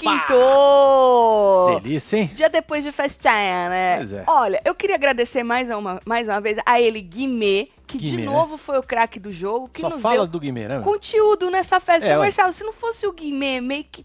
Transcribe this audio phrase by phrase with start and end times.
[0.00, 1.80] Quintou!
[1.80, 2.30] Delícia, hein?
[2.34, 3.96] Dia depois de festinha, né?
[3.98, 4.24] Pois é.
[4.26, 8.22] Olha, eu queria agradecer mais uma, mais uma vez a ele, Guimê, que de Guimê,
[8.24, 8.30] né?
[8.32, 10.80] novo foi o craque do jogo, que Só nos fala deu do Guimê, né?
[10.80, 12.06] conteúdo nessa festa.
[12.06, 12.22] É, Então.
[12.22, 14.04] Marcelo, se não fosse o Guimê meio que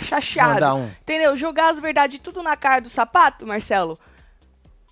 [0.00, 0.86] chateado, um.
[0.86, 1.36] entendeu?
[1.36, 3.98] Jogar as verdades tudo na cara do sapato, Marcelo.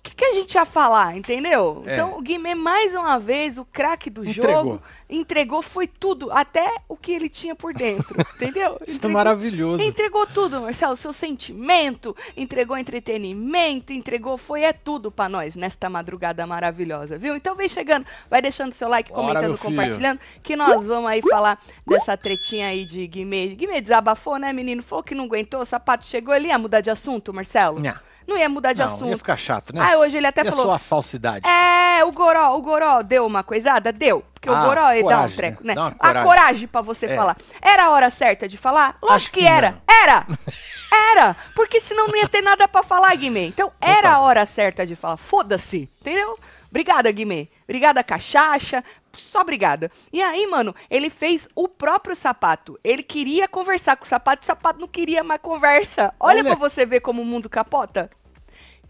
[0.03, 1.81] O que, que a gente ia falar, entendeu?
[1.85, 1.93] É.
[1.93, 4.51] Então, o Guimê, mais uma vez, o craque do Entregou.
[4.51, 8.77] jogo, entregou, foi tudo, até o que ele tinha por dentro, entendeu?
[8.81, 9.81] Isso é Entregou maravilhoso.
[9.81, 16.45] Entregou tudo, Marcelo, seu sentimento, entregou entretenimento, entregou, foi é tudo pra nós nesta madrugada
[16.45, 17.37] maravilhosa, viu?
[17.37, 21.57] Então vem chegando, vai deixando seu like, Bora, comentando, compartilhando, que nós vamos aí falar
[21.87, 23.55] dessa tretinha aí de Guimê.
[23.55, 24.83] Guimê desabafou, né, menino?
[24.83, 27.79] Falou que não aguentou, o sapato chegou, ele ia mudar de assunto, Marcelo?
[27.79, 28.01] Nha.
[28.27, 29.07] Não ia mudar de Não, assunto.
[29.09, 29.81] ia ficar chato, né?
[29.83, 31.47] Ah, hoje ele até e a falou, sua falsidade?
[31.47, 33.91] é, o Goró, o Goró deu uma coisada?
[33.91, 34.23] Deu.
[34.33, 35.73] Porque o Ah, Goró ele dá um coragem, treco, né?
[35.75, 35.81] né?
[35.81, 36.23] Uma a coragem.
[36.23, 37.15] coragem pra você É.
[37.15, 37.37] falar.
[37.61, 38.95] Era a hora certa de falar?
[39.01, 39.71] Lógico que, que era.
[39.71, 39.81] não.
[40.03, 40.25] Era!
[41.11, 41.35] Era!
[41.55, 43.47] Porque senão não ia ter nada pra falar, Guimê.
[43.47, 45.17] Então era a hora certa de falar.
[45.17, 46.37] Foda-se, entendeu?
[46.69, 47.47] Obrigada, Guimê.
[47.63, 48.83] Obrigada, Cachacha.
[49.17, 49.91] Só obrigada.
[50.11, 52.79] E aí, mano, ele fez o próprio sapato.
[52.83, 56.13] Ele queria conversar com o sapato, o sapato não queria mais conversa.
[56.19, 56.55] Olha, Olha.
[56.55, 58.09] pra você ver como o mundo capota.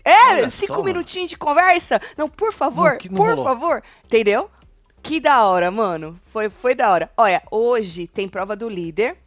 [0.05, 0.85] É, Olha cinco só, mano.
[0.85, 2.01] minutinhos de conversa.
[2.17, 3.43] Não, por favor, Não, não por rolou.
[3.45, 3.83] favor.
[4.03, 4.49] Entendeu?
[5.01, 6.19] Que da hora, mano.
[6.27, 7.11] Foi, foi da hora.
[7.17, 9.17] Olha, hoje tem prova do líder.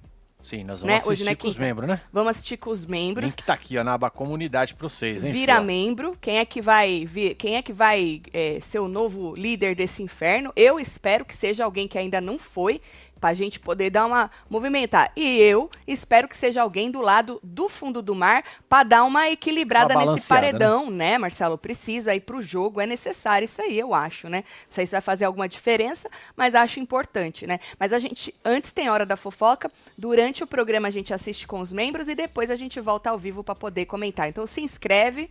[0.46, 0.94] Sim, nós vamos Né?
[0.98, 2.00] assistir Hoje não é com os membros, né?
[2.12, 3.30] Vamos assistir com os membros.
[3.30, 5.32] Link tá aqui, ó, na aba comunidade pra vocês, hein?
[5.32, 5.66] Vira filho?
[5.66, 6.16] membro.
[6.20, 10.04] Quem é que vai vir, quem é que vai é, ser o novo líder desse
[10.04, 10.52] inferno?
[10.54, 12.80] Eu espero que seja alguém que ainda não foi,
[13.20, 15.10] pra gente poder dar uma movimentar.
[15.16, 19.28] E eu espero que seja alguém do lado do fundo do mar pra dar uma
[19.30, 21.18] equilibrada Uma nesse balanceada, paredão, né?
[21.18, 21.58] Marcelo?
[21.58, 24.44] Precisa ir pro jogo, é necessário isso aí, eu acho, né?
[24.66, 27.58] Não sei se vai fazer alguma diferença, mas acho importante, né?
[27.78, 31.60] Mas a gente, antes tem hora da fofoca, durante o programa a gente assiste com
[31.60, 34.28] os membros e depois a gente volta ao vivo pra poder comentar.
[34.28, 35.30] Então se inscreve,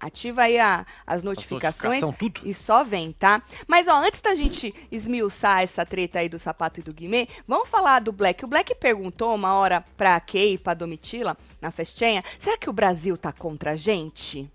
[0.00, 2.40] ativa aí a- as notificações notificação, tudo.
[2.44, 3.42] e só vem, tá?
[3.66, 7.68] Mas ó, antes da gente esmiuçar essa treta aí do sapato e do Guimê, vamos
[7.68, 8.44] falar do Black.
[8.44, 12.72] O Black perguntou uma hora pra Kay e pra Domitila na festinha, será que o
[12.72, 14.50] Brasil tá contra a gente?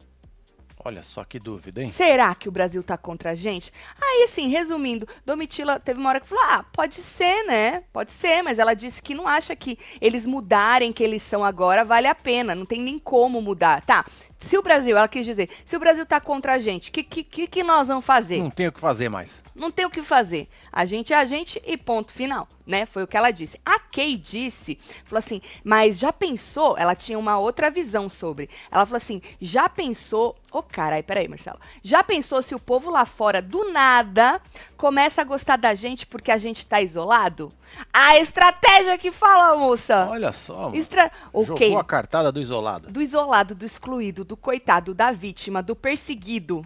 [0.86, 1.90] Olha só que dúvida, hein?
[1.90, 3.72] Será que o Brasil tá contra a gente?
[4.02, 7.86] Aí, assim, resumindo, Domitila teve uma hora que falou: ah, pode ser, né?
[7.94, 11.86] Pode ser, mas ela disse que não acha que eles mudarem que eles são agora
[11.86, 13.82] vale a pena, não tem nem como mudar.
[13.86, 14.04] Tá,
[14.44, 17.04] se o Brasil, ela quis dizer, se o Brasil tá contra a gente, o que,
[17.04, 18.40] que, que, nós vamos fazer?
[18.40, 19.42] Não tem o que fazer mais.
[19.56, 20.48] Não tem o que fazer.
[20.72, 22.86] A gente é a gente e ponto final, né?
[22.86, 23.60] Foi o que ela disse.
[23.66, 26.76] A Kay disse, falou assim, mas já pensou?
[26.78, 28.50] Ela tinha uma outra visão sobre.
[28.72, 30.36] Ela falou assim, já pensou?
[30.52, 31.60] Ô, carai, peraí, Marcelo.
[31.84, 34.42] Já pensou se o povo lá fora, do nada,
[34.84, 37.48] começa a gostar da gente porque a gente tá isolado?
[37.94, 40.10] A estratégia que fala, moça.
[40.10, 40.76] Olha só, mano.
[40.76, 41.10] Estra...
[41.32, 41.68] Ok.
[41.68, 42.92] Jogou a cartada do isolado.
[42.92, 46.66] Do isolado, do excluído, do coitado, da vítima, do perseguido.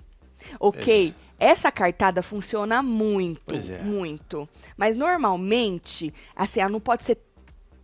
[0.60, 3.84] Ok, essa cartada funciona muito, Pois é.
[3.84, 4.50] muito.
[4.76, 7.20] Mas normalmente, assim, ela não pode ser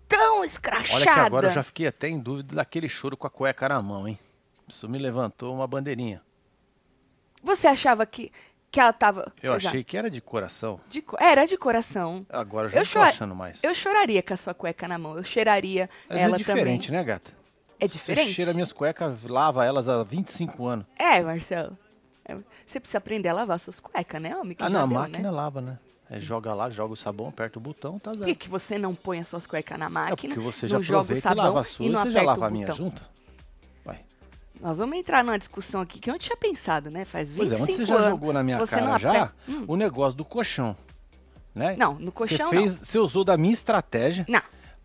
[0.07, 0.95] tão escrachada.
[0.95, 3.79] Olha que agora eu já fiquei até em dúvida daquele choro com a cueca na
[3.83, 4.17] mão, hein?
[4.67, 6.23] Isso me levantou uma bandeirinha.
[7.44, 8.31] Você achava que,
[8.73, 9.31] que ela tava...
[9.41, 9.67] Eu Exato.
[9.67, 10.79] achei que era de coração.
[10.89, 12.25] De co- Era de coração.
[12.28, 13.59] Agora eu já Eu não tô achando mais.
[13.63, 15.16] Eu choraria com a sua cueca na mão.
[15.16, 17.00] Eu cheiraria Mas ela é diferente, também.
[17.00, 17.31] né, gata?
[17.79, 18.33] É Você diferente?
[18.33, 20.85] cheira minhas cuecas, lava elas há 25 anos.
[20.97, 21.78] É, Marcelo.
[22.25, 22.35] É,
[22.66, 24.56] Você precisa aprender a lavar suas cuecas, né, homem?
[24.57, 25.29] Que ah, não, a deu, máquina né?
[25.31, 25.78] lava, né?
[26.09, 28.29] É, joga lá, joga o sabão, aperta o botão, tá Por zero.
[28.29, 30.33] que, que você não põe as suas cuecas na É máquina?
[30.35, 32.22] porque você já joga o aproveita e sabão lava a sua e e você já
[32.23, 33.01] lava a minha junta?
[33.85, 34.00] Vai.
[34.63, 37.03] Nós vamos entrar numa discussão aqui que eu não tinha pensado, né?
[37.03, 38.07] Faz 25 Pois é, onde você já anos.
[38.12, 39.66] jogou na minha cara não já Hum.
[39.68, 40.74] o negócio do colchão,
[41.53, 41.75] né?
[41.78, 44.40] Não, no colchão você fez, Você usou da minha estratégia não.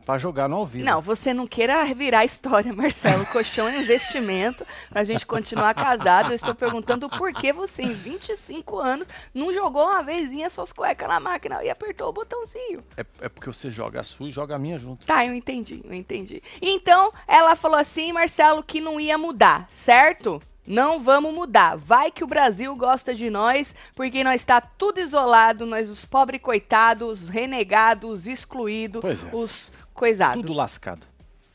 [0.08, 0.86] Pra jogar no ao vivo.
[0.86, 3.26] Não, você não queira virar a história, Marcelo.
[3.26, 6.30] Colchão é investimento pra gente continuar casado.
[6.30, 11.06] Eu estou perguntando por que você, em 25 anos, não jogou uma vezinha suas cuecas
[11.06, 12.82] na máquina e apertou o botãozinho.
[12.96, 15.04] É, é porque você joga a sua e joga a minha junto.
[15.04, 16.42] Tá, eu entendi, eu entendi.
[16.62, 20.40] Então, ela falou assim, Marcelo, que não ia mudar, certo?
[20.66, 21.76] Não vamos mudar.
[21.76, 26.40] Vai que o Brasil gosta de nós, porque nós está tudo isolado, nós os pobres
[26.40, 29.36] coitados, os renegados, os excluídos, é.
[29.36, 30.40] os coisados.
[30.40, 31.06] Tudo lascado.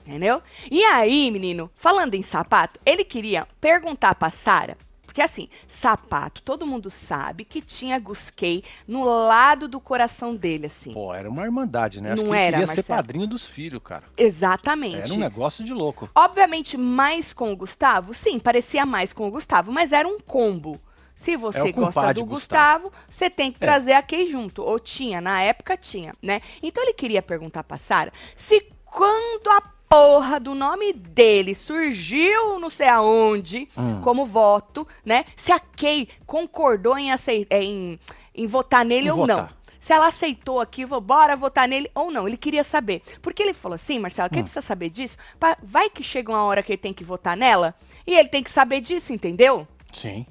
[0.06, 0.42] Entendeu?
[0.70, 4.78] E aí, menino, falando em sapato, ele queria perguntar pra Sara,
[5.14, 10.92] porque assim, sapato, todo mundo sabe que tinha Gusquei no lado do coração dele, assim.
[10.92, 12.14] Pô, era uma irmandade, né?
[12.14, 12.98] Acho Não que ele era, queria ser Marcelo.
[12.98, 14.04] padrinho dos filhos, cara.
[14.18, 14.98] Exatamente.
[14.98, 16.10] Era um negócio de louco.
[16.16, 20.82] Obviamente, mais com o Gustavo, sim, parecia mais com o Gustavo, mas era um combo.
[21.16, 22.86] Se você É gosta do Gustavo.
[22.90, 23.68] Gustavo, você tem que É.
[23.68, 24.62] trazer a Kay junto.
[24.64, 26.42] Ou tinha, na época tinha, né?
[26.62, 32.70] Então ele queria perguntar pra Sara se quando a porra do nome dele surgiu não
[32.70, 34.02] sei aonde Hum.
[34.02, 35.24] como voto, né?
[35.38, 38.00] Se a Kay concordou em, acei- em,
[38.34, 39.36] em votar nele Em ou não.
[39.36, 39.58] votar.
[39.80, 42.26] Se ela aceitou aquilo, bora votar nele ou não.
[42.28, 43.02] Ele queria saber.
[43.22, 45.18] Porque ele falou assim, Marcelo, quem precisa saber disso?
[45.62, 47.76] Vai que chega uma hora que ele tem que votar nela
[48.08, 49.68] e ele tem que saber disso, entendeu?
[49.94, 50.26] Sim.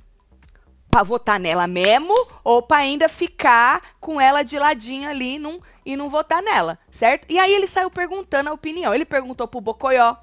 [0.92, 5.96] Pra votar nela mesmo ou pra ainda ficar com ela de ladinho ali num, e
[5.96, 7.24] não votar nela, certo?
[7.30, 8.94] E aí ele saiu perguntando a opinião.
[8.94, 10.16] Ele perguntou pro Bocoió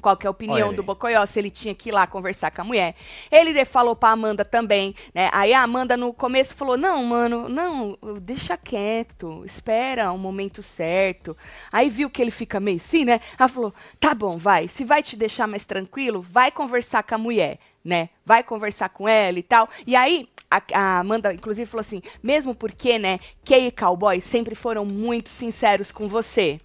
[0.00, 0.82] qual que é a opinião do.
[0.82, 2.94] Bocoió, se ele tinha que ir lá conversar com a mulher.
[3.30, 5.28] Ele falou pra Amanda também, né?
[5.32, 11.36] Aí a Amanda no começo falou: Não, mano, não, deixa quieto, espera o momento certo.
[11.70, 13.20] Aí viu que ele fica meio assim, né?
[13.38, 14.68] Ela falou: Tá bom, vai.
[14.68, 18.08] Se vai te deixar mais tranquilo, vai conversar com a mulher, né?
[18.24, 19.68] Vai conversar com ela e tal.
[19.86, 20.28] E aí.
[20.52, 25.28] A, a Amanda, inclusive, falou assim: mesmo porque, né, Kay e Cowboy sempre foram muito
[25.28, 26.58] sinceros com você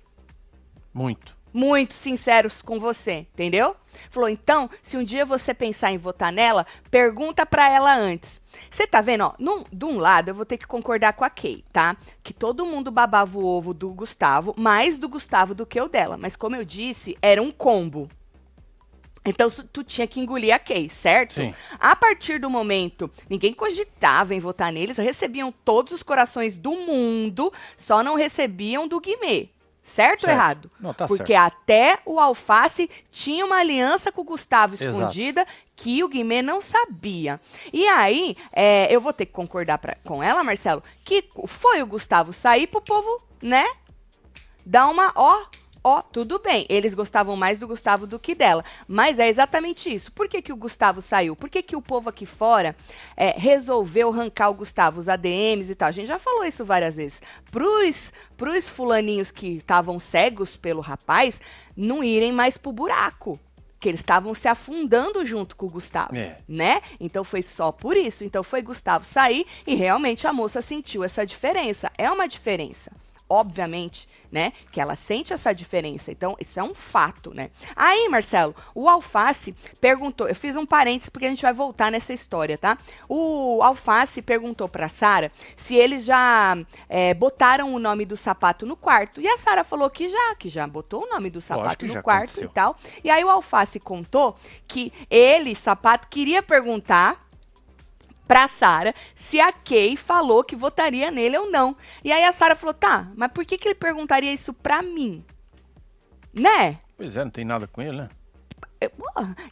[0.91, 1.35] Muito.
[1.53, 3.75] muito sinceros com você, entendeu?
[4.09, 8.41] Falou, então, se um dia você pensar em votar nela, pergunta pra ela antes.
[8.69, 11.29] Você tá vendo, ó, num, de um lado eu vou ter que concordar com a
[11.29, 11.95] Kay, tá?
[12.23, 16.17] Que todo mundo babava o ovo do Gustavo, mais do Gustavo do que o dela.
[16.17, 18.09] Mas como eu disse, era um combo.
[19.25, 21.35] Então tu tinha que engolir a Kay, certo?
[21.35, 21.53] Sim.
[21.79, 27.51] A partir do momento, ninguém cogitava em votar neles, recebiam todos os corações do mundo,
[27.75, 29.49] só não recebiam do Guimê.
[29.81, 30.29] Certo, ou Certo.
[30.39, 30.71] errado?
[30.79, 31.53] Não, tá Porque certo.
[31.61, 34.91] até o Alface tinha uma aliança com o Gustavo Exato.
[34.91, 35.45] escondida
[35.75, 37.39] que o Guimê não sabia.
[37.71, 41.85] E aí, é, eu vou ter que concordar pra- com ela, Marcelo, que foi o
[41.87, 43.63] Gustavo sair pro povo, né?
[44.65, 45.45] Dar uma, ó,
[45.85, 46.65] ó, tudo bem.
[46.67, 48.65] Eles gostavam mais do Gustavo do que dela.
[48.87, 50.11] Mas é exatamente isso.
[50.11, 51.35] Por que, que o Gustavo saiu?
[51.35, 52.75] Por que, que o povo aqui fora
[53.15, 55.89] é, resolveu arrancar o Gustavo, os ADMs e tal?
[55.89, 57.21] A gente já falou isso várias vezes.
[57.51, 61.39] Pros, pros fulaninhos que estavam cegos pelo rapaz,
[61.77, 63.39] não irem mais pro buraco.
[63.79, 66.37] Que eles estavam se afundando junto com o Gustavo É.
[66.47, 66.81] né?
[66.99, 68.23] Então foi só por isso.
[68.23, 71.91] Então foi Gustavo sair e realmente a moça sentiu essa diferença.
[71.95, 72.91] É uma diferença.
[73.29, 74.51] Obviamente, né?
[74.69, 76.11] Que ela sente essa diferença.
[76.11, 77.51] Então, isso é um fato, né?
[77.73, 80.27] Aí, Marcelo, o Alface perguntou.
[80.27, 82.77] Eu fiz um parênteses porque a gente vai voltar nessa história, tá?
[83.07, 86.57] O Alface perguntou pra Sara se eles já
[86.89, 89.21] é, botaram o nome do sapato no quarto.
[89.21, 92.31] E a Sara falou que já, que já botou o nome do sapato no quarto
[92.31, 92.49] aconteceu.
[92.49, 92.77] e tal.
[93.05, 94.35] E aí o Alface contou
[94.67, 97.24] que ele, sapato, queria perguntar
[98.27, 101.75] pra Sara se a Kay falou que votaria nele ou não.
[102.03, 105.23] E aí a Sara falou: "Tá, mas por que que ele perguntaria isso pra mim?"
[106.33, 106.79] Né?
[106.97, 108.09] Pois é, não tem nada com ele, né?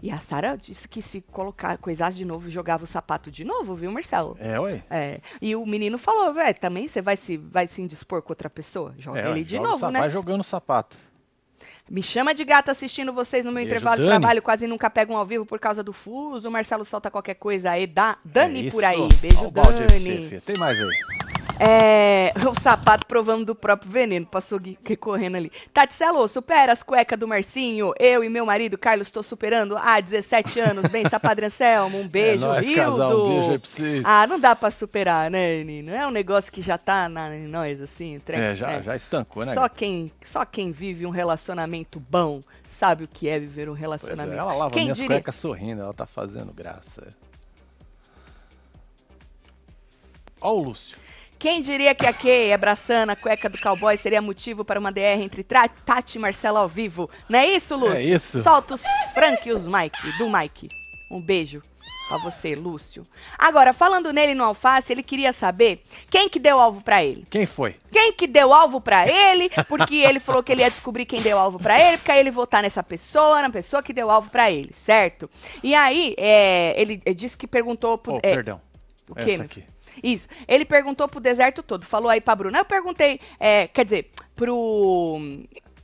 [0.01, 3.75] E a Sara disse que se colocar coisasse de novo, jogava o sapato de novo,
[3.75, 4.35] viu, Marcelo?
[4.39, 4.83] É, ué.
[4.89, 5.19] É.
[5.41, 8.93] E o menino falou, velho, também você vai se vai se indispor com outra pessoa?
[8.97, 9.99] Joga É, ele de joga o novo, né?
[9.99, 10.97] Vai jogando o sapato.
[11.89, 15.25] Me chama de gata assistindo vocês no meu intervalo de trabalho, quase nunca pegam ao
[15.25, 16.47] vivo por causa do fuso.
[16.47, 17.85] O Marcelo solta qualquer coisa aí.
[17.85, 19.09] Da, Dani É por aí.
[19.21, 20.29] Beijo, Ó o balde aí pra você, Dani.
[20.29, 20.41] filha.
[20.41, 21.22] Tem mais aí.
[21.59, 24.59] É, o sapato provando do próprio veneno, passou
[24.99, 25.51] correndo ali.
[25.73, 27.93] Tati Celo, supera as cuecas do Marcinho.
[27.99, 30.89] Eu e meu marido, Carlos, estou superando há 17 anos.
[30.89, 33.25] Bem, Sapadre Anselmo, um beijo, é nóis, casal.
[33.25, 34.05] Um beijo aí pra vocês.
[34.05, 35.91] Ah, não dá pra superar, né, menino?
[35.93, 38.19] É um negócio que já tá na, em nós, assim.
[38.19, 38.83] tre- é, já, né?
[38.83, 39.53] já estancou, né?
[39.53, 43.77] Só quem, só quem vive um relacionamento bom sabe o que é viver um Pois
[43.77, 44.33] é, relacionamento.
[44.39, 45.17] ela lava quem minhas diria?
[45.17, 47.07] cuecas sorrindo, ela tá fazendo graça.
[50.41, 50.97] Ó o Lúcio.
[51.43, 55.19] Quem diria que a Kay abraçando a cueca do cowboy seria motivo para uma DR
[55.21, 57.09] entre Tati e Marcelo ao vivo?
[57.27, 57.97] Não é isso, Lúcio?
[57.97, 58.41] É isso.
[58.41, 58.83] Solta os
[59.13, 60.69] Frank e os Mike, do Mike.
[61.11, 61.61] Um beijo
[62.07, 63.03] pra você, Lúcio.
[63.37, 67.25] Agora, falando nele no alface, ele queria saber quem que deu alvo pra ele.
[67.29, 67.75] Quem foi?
[67.91, 71.37] Quem que deu alvo pra ele, porque ele falou que ele ia descobrir quem deu
[71.37, 74.49] alvo pra ele, porque aí ele votar nessa pessoa, na pessoa que deu alvo pra
[74.49, 75.29] ele, certo?
[75.61, 78.13] E aí, é, ele, disse que perguntou pro...
[78.13, 78.61] Oh, é, perdão.
[79.09, 79.72] o quê, Essa aqui.
[80.01, 80.27] Isso.
[80.47, 82.59] Ele perguntou pro deserto todo, falou aí pra Bruna.
[82.59, 85.19] Eu perguntei, é, quer dizer, pro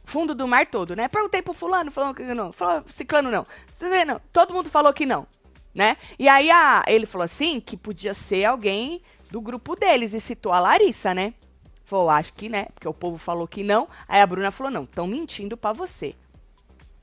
[0.06, 1.08] fundo do mar todo, né?
[1.08, 2.52] Perguntei pro fulano, falou que não.
[2.52, 3.46] Falou, ciclano não.
[3.74, 4.20] Você vê, não.
[4.34, 5.28] Todo mundo falou que não,
[5.74, 5.98] né?
[6.18, 10.52] E aí a, ele falou assim, que podia ser alguém do grupo deles e citou
[10.52, 11.34] a Larissa, né?
[11.86, 12.66] Falou, acho que, né?
[12.74, 13.88] Porque o povo falou que não.
[14.08, 16.16] Aí a Bruna falou, não, estão mentindo pra você.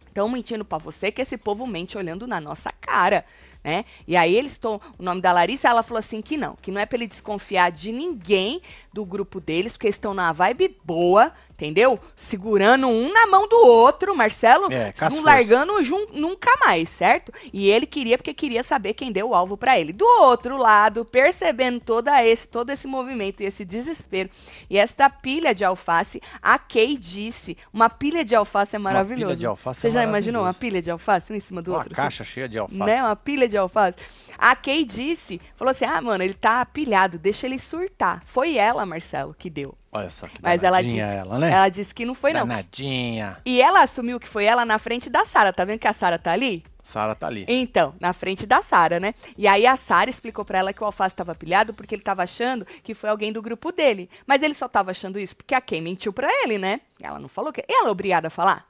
[0.07, 3.25] Estão mentindo pra você que esse povo mente olhando na nossa cara,
[3.67, 3.85] né?
[4.07, 6.81] E aí eles estão, o nome da Larissa, ela falou assim que não, que não
[6.81, 8.63] é pra ele desconfiar de ninguém
[8.97, 12.01] do grupo deles, porque eles estão na vibe boa, entendeu?
[12.17, 17.31] Segurando um na mão do outro, Marcelo, É, não largando jun- nunca mais, certo?
[17.53, 19.93] E ele queria porque queria saber quem deu o alvo pra ele.
[19.93, 24.31] Do outro lado, percebendo toda esse, todo esse movimento e esse desespero
[24.71, 29.27] e esta pilha de alface, a Kay disse, uma pilha de alface é maravilhoso.
[29.27, 31.73] pilha de alface Você é já imaginou uma pilha de alface um em cima do
[31.73, 31.93] Uma outro?
[31.93, 32.01] assim?
[32.03, 32.81] caixa cheia de alface.
[32.81, 33.99] né, uma pilha de alface.
[34.39, 38.23] A Kay disse, falou assim: "Ah, mano, ele tá pilhado, deixa ele surtar".
[38.25, 39.77] Foi ela, Marcelo, que deu.
[39.93, 41.51] Olha só que Mas ela disse, ela, né?
[41.51, 42.41] ela disse que não foi não.
[42.47, 43.39] Danadinha.
[43.45, 45.53] E ela assumiu que foi ela na frente da Sara.
[45.53, 46.65] Tá vendo que a Sara tá ali?
[46.83, 47.45] Sara tá ali.
[47.49, 49.15] Então, na frente da Sara, né?
[49.37, 52.23] E aí a Sara explicou pra ela que o alface tava pilhado porque ele tava
[52.23, 54.09] achando que foi alguém do grupo dele.
[54.25, 56.81] Mas ele só tava achando isso porque a Kay mentiu pra ele, né?
[57.01, 58.67] Ela não falou que ela é obrigada a falar.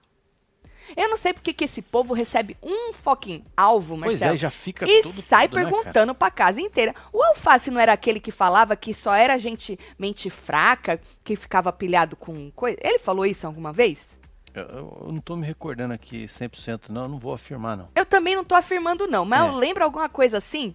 [0.95, 4.35] Eu não sei porque que esse povo recebe um fucking alvo, Pois Marcelo.
[4.35, 6.95] é, já fica E tudo sai tudo, né, perguntando pra casa inteira.
[7.13, 11.73] O Alface não era aquele que falava que só era gente mente fraca, que ficava
[11.73, 12.77] pilhado com coisa?
[12.83, 14.19] Ele falou isso alguma vez?
[14.55, 17.03] Eu não tô me recordando aqui 100%, não.
[17.03, 17.89] Eu não vou afirmar, não.
[17.95, 19.49] Eu também não tô afirmando, não, mas É.
[19.49, 20.75] eu lembro alguma coisa assim.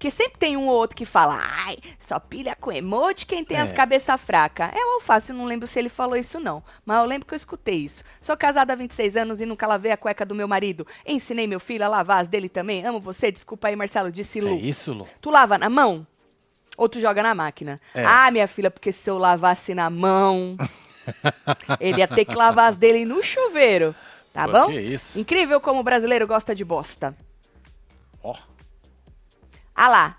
[0.00, 3.58] Que sempre tem um ou outro que fala, ai, só pilha com emote quem tem
[3.58, 3.74] as É.
[3.74, 4.72] cabeça fraca.
[4.74, 6.62] É o Alface, eu não lembro se ele falou isso, não.
[6.86, 8.02] Mas eu lembro que eu escutei isso.
[8.18, 10.86] Sou casada há 26 anos e nunca lavei a cueca do meu marido.
[11.06, 12.82] Ensinei meu filho a lavar as dele também.
[12.86, 14.56] Amo você, desculpa aí, Marcelo, disse É Lu.
[14.56, 15.06] isso, Lu.
[15.20, 16.06] Tu lava na mão?
[16.78, 17.78] Ou tu joga na máquina?
[17.94, 18.02] É.
[18.02, 20.56] Ah, minha filha, porque se eu lavasse na mão,
[21.78, 23.94] ele ia ter que lavar as dele no chuveiro.
[24.32, 24.66] Tá Pô, bom?
[24.68, 25.18] que isso.
[25.18, 27.14] Incrível como o brasileiro gosta de bosta.
[28.22, 28.34] Ó,
[29.82, 30.16] Ah lá,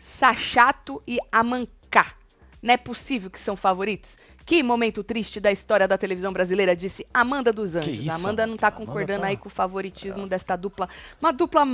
[0.00, 2.14] Sachato e Amancá.
[2.62, 4.16] Não é possível que são favoritos?
[4.46, 7.94] Que momento triste da história da televisão brasileira, disse Amanda dos Anjos.
[7.98, 10.88] isso, Amanda não tá Amanda concordando tá- aí com o favoritismo desta dupla.
[11.20, 11.66] Uma dupla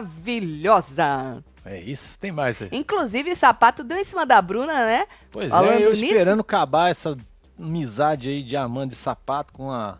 [0.00, 1.42] maravilhosa.
[1.64, 2.16] é isso.
[2.20, 2.68] Tem mais aí.
[2.70, 5.06] Inclusive, Sapato deu em cima da Bruna, né?
[5.32, 7.16] Pois Falando é, eu nisso- esperando acabar essa
[7.58, 9.98] amizade aí de Amanda e Sapato com a,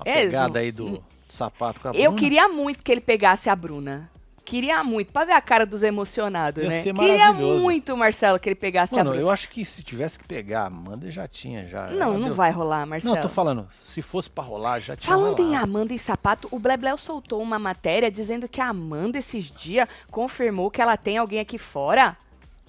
[0.00, 2.18] a É, pegada aí do Sapato com a Eu Bruna.
[2.18, 4.10] queria muito que ele pegasse a Bruna.
[4.48, 6.80] Queria muito, pra ver a cara dos emocionados, Ia né?
[6.82, 9.26] ser Queria muito, Marcelo, que ele pegasse Mano, a Bruna.
[9.26, 11.88] eu acho que se tivesse que pegar a Amanda, já tinha, já.
[11.88, 13.14] Não, já não deu- vai rolar, Marcelo.
[13.14, 15.64] Não, tô falando, se fosse pra rolar, já tinha Falando em rolado.
[15.64, 20.70] Amanda e sapato, o Blebleu soltou uma matéria dizendo que a Amanda esses dias confirmou
[20.70, 22.16] que ela tem alguém aqui fora.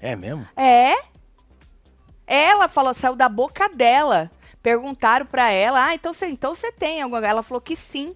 [0.01, 0.43] É mesmo?
[0.57, 0.95] É?
[2.27, 4.29] Ela falou, saiu da boca dela.
[4.61, 8.13] Perguntaram pra ela, ah, então você então tem alguma Ela falou que sim.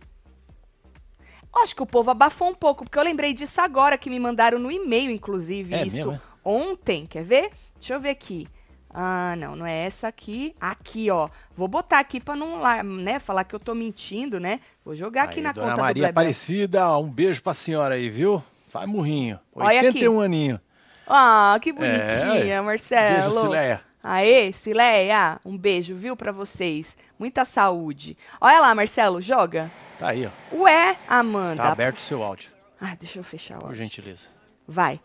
[1.55, 4.57] Acho que o povo abafou um pouco, porque eu lembrei disso agora, que me mandaram
[4.60, 6.19] no e-mail, inclusive, É isso mesmo, é?
[6.43, 7.05] ontem.
[7.05, 7.51] Quer ver?
[7.77, 8.48] Deixa eu ver aqui.
[8.95, 10.55] Ah, não, não é essa aqui.
[10.62, 11.27] Aqui, ó.
[11.55, 14.60] Vou botar aqui pra não né, falar que eu tô mentindo, né?
[14.86, 16.10] Vou jogar aqui Aí, na Dona conta do Maria.
[16.10, 18.43] Aparecida, um beijo pra senhora aí, viu?
[18.69, 19.39] Faz murrinho.
[19.55, 19.88] Olha aqui.
[19.88, 20.60] 81 aninho.
[21.07, 23.31] Ah, que bonitinha, É, Marcelo.
[23.31, 23.81] Beijo, Cileia.
[24.03, 26.98] Aê, Cileia, um beijo, viu, pra vocês.
[27.17, 28.17] Muita saúde.
[28.39, 29.72] Olha lá, Marcelo, joga.
[30.03, 30.57] Tá aí, ó.
[30.57, 31.63] Ué, Amanda.
[31.63, 32.50] Tá aberto o seu áudio,
[32.81, 33.77] Ah, deixa eu fechar o por áudio.
[33.77, 34.25] gentileza.
[34.67, 35.00] Vai.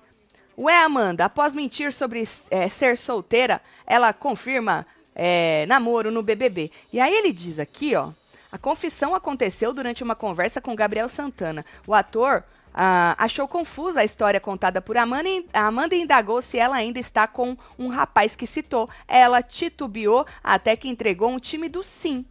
[0.58, 6.72] Ué, Amanda, após mentir sobre é, ser solteira, ela confirma é, namoro no BBB.
[6.92, 8.10] E aí ele diz aqui, ó.
[8.50, 11.64] A confissão aconteceu durante uma conversa com Gabriel Santana.
[11.86, 12.42] O ator
[12.74, 16.98] ah, achou confusa a história contada por Amanda e a Amanda indagou se ela ainda
[16.98, 18.90] está com um rapaz que citou.
[19.06, 22.24] Ela titubeou até que entregou um tímido sim.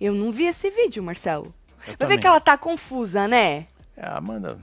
[0.00, 1.54] Eu não vi esse vídeo, Marcelo.
[1.86, 3.66] Eu Vai ver que ela tá confusa, né?
[3.96, 4.58] É, Amanda,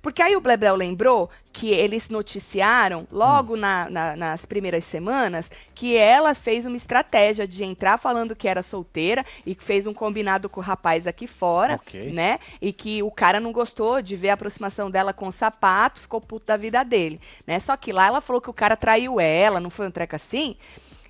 [0.00, 3.58] Porque aí o Blebleu lembrou que eles noticiaram logo Hum.
[3.58, 8.62] na- na- nas primeiras semanas que ela fez uma estratégia de entrar falando que era
[8.62, 12.12] solteira e que fez um combinado com o rapaz aqui fora, Ok.
[12.12, 12.38] né?
[12.62, 16.20] E que o cara não gostou de ver a aproximação dela com o sapato, ficou
[16.20, 17.58] puto da vida dele, né?
[17.58, 20.56] Só que lá ela falou que o cara traiu ela, não foi um treco assim?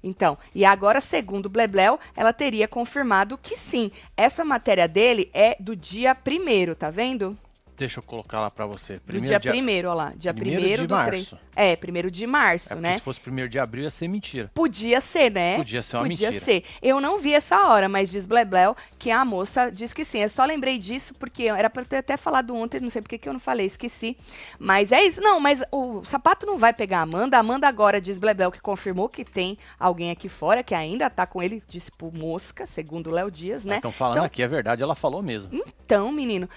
[0.03, 3.91] Então, e agora, segundo Blebleu, ela teria confirmado que sim.
[4.17, 7.37] Essa matéria dele é do dia primeiro, tá vendo?
[7.79, 8.95] Deixa eu colocar lá pra você.
[8.95, 10.13] Do Primeiro dia dia- primeiro, ó lá.
[10.17, 11.11] Dia primeiro de do março.
[11.11, 11.35] 3.
[11.57, 12.95] É, primeiro de março, É né?
[12.97, 14.51] se fosse primeiro de abril ia ser mentira.
[14.55, 15.57] Podia ser, né?
[15.57, 16.45] Podia ser uma Podia mentira.
[16.45, 16.65] ser.
[16.83, 20.19] Eu não vi essa hora, mas diz Blebleu que a moça diz que sim.
[20.19, 23.19] Eu só lembrei disso porque era pra eu ter até falado ontem, não sei porque
[23.19, 24.17] que eu não falei, esqueci.
[24.59, 25.21] Mas é isso.
[25.21, 27.37] Não, mas o sapato não vai pegar a Amanda.
[27.37, 31.27] A Amanda agora diz Blebleu que confirmou que tem alguém aqui fora que ainda tá
[31.27, 33.77] com ele, disse por mosca, segundo o Léo Dias, né?
[33.77, 35.51] Estão falando Então- aqui, é verdade, ela falou mesmo.
[35.85, 36.49] Então, menino,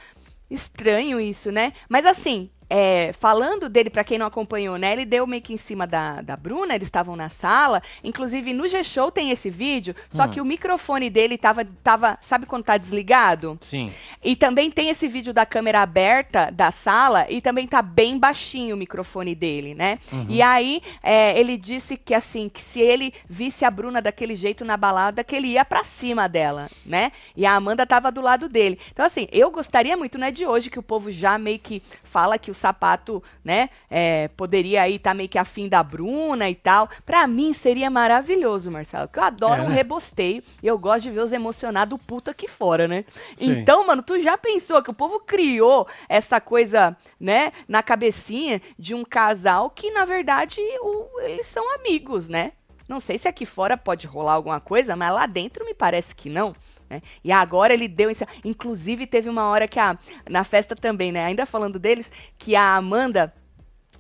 [0.51, 1.74] estranho isso, né?
[1.89, 4.94] Mas assim, é, falando dele, pra quem não acompanhou, né?
[4.94, 7.84] Ele deu meio que em cima da, da Bruna, eles estavam na sala.
[8.01, 10.30] Inclusive, no G-Show tem esse vídeo, só Hum.
[10.30, 12.18] que o microfone dele tava, tava.
[12.22, 13.58] Sabe quando tá desligado?
[13.60, 13.92] Sim.
[14.24, 18.75] E também tem esse vídeo da câmera aberta da sala e também tá bem baixinho
[18.75, 20.00] o microfone dele, né?
[20.10, 20.28] Uhum.
[20.30, 24.63] E aí é, ele disse que assim, que se ele visse a Bruna daquele jeito
[24.63, 27.12] na balada, que ele ia pra cima dela, né?
[27.36, 28.80] E a Amanda tava do lado dele.
[28.94, 31.84] Então assim, eu gostaria muito, não é de hoje que o povo já meio que
[32.04, 36.50] fala que o sapato, né, é, poderia aí estar tá meio que afim da Bruna
[36.50, 36.88] e tal.
[37.06, 39.75] Pra mim seria maravilhoso, Marcelo, que eu adoro É, um né?
[39.75, 43.03] rebosteio e eu gosto de ver os emocionados puto aqui fora, né?
[43.36, 43.51] Sim.
[43.60, 48.94] Então, mano, tu já pensou que o povo criou essa coisa, né, na cabecinha de
[48.94, 52.51] um casal que, na verdade, o- eles são amigos, né?
[52.88, 56.30] Não sei se aqui fora pode rolar alguma coisa, mas lá dentro me parece que
[56.30, 56.53] não.
[56.91, 57.01] Né?
[57.24, 58.10] E agora ele deu.
[58.12, 59.98] esse- Inclusive, teve uma hora que a.
[60.29, 61.24] Na festa também, né?
[61.25, 63.33] Ainda falando deles, que a Amanda.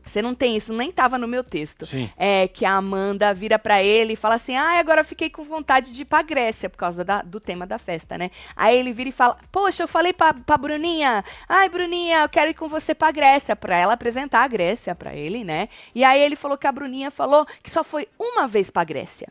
[0.03, 1.85] Você não tem isso, nem tava no meu texto.
[1.85, 2.09] Sim.
[2.17, 5.91] É que a Amanda vira pra ele e fala assim: ah, agora fiquei com vontade
[5.93, 8.31] de ir pra Grécia, por causa da- do tema da festa, né?
[8.55, 12.49] Aí ele vira e fala: Poxa, eu falei pra, pra Bruninha, ai, Bruninha, eu quero
[12.49, 15.69] ir com você pra Grécia, pra ela apresentar a Grécia pra ele, né?
[15.93, 19.27] E aí ele falou que a Bruninha falou que só foi uma vez pra Grécia.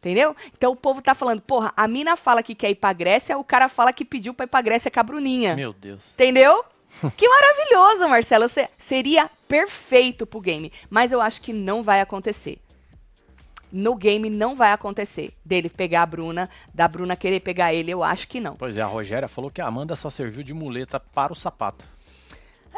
[0.00, 0.34] Entendeu?
[0.56, 3.44] Então o povo tá falando, porra, a mina fala que quer ir pra Grécia, o
[3.44, 5.54] cara fala que pediu pra ir pra Grécia com a Bruninha.
[5.54, 6.02] Meu Deus.
[6.14, 6.64] Entendeu?
[7.16, 8.48] Que maravilhoso, Marcelo.
[8.48, 10.72] Você- seria perfeito pro game.
[10.88, 12.58] Mas eu acho que não vai acontecer.
[13.72, 15.32] No game não vai acontecer.
[15.44, 18.56] Dele pegar a Bruna, da Bruna querer pegar ele, eu acho que não.
[18.56, 21.84] Pois é, a Rogéria falou que a Amanda só serviu de muleta para o sapato.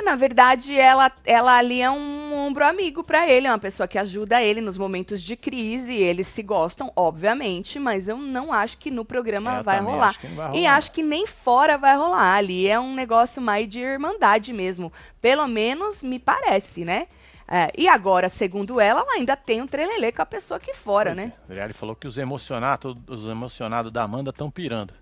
[0.04, 3.98] Na verdade, ela, ela ali é um ombro amigo pra ele, é uma pessoa que
[3.98, 5.94] ajuda ele nos momentos de crise.
[5.94, 10.08] Eles se gostam, obviamente, mas eu não acho que no programa É, vai rolar.
[10.08, 10.76] acho vai E rolar.
[10.76, 12.34] acho que nem fora vai rolar.
[12.36, 14.92] Ali é um negócio mais de irmandade mesmo.
[15.20, 17.06] Pelo menos me parece, né?
[17.46, 21.10] É, e agora, segundo ela, ela ainda tem um trelelê com a pessoa aqui fora,
[21.14, 21.32] Pois né?
[21.50, 21.64] é.
[21.64, 24.94] Ele falou que os emocionados, os emocionados da Amanda estão pirando.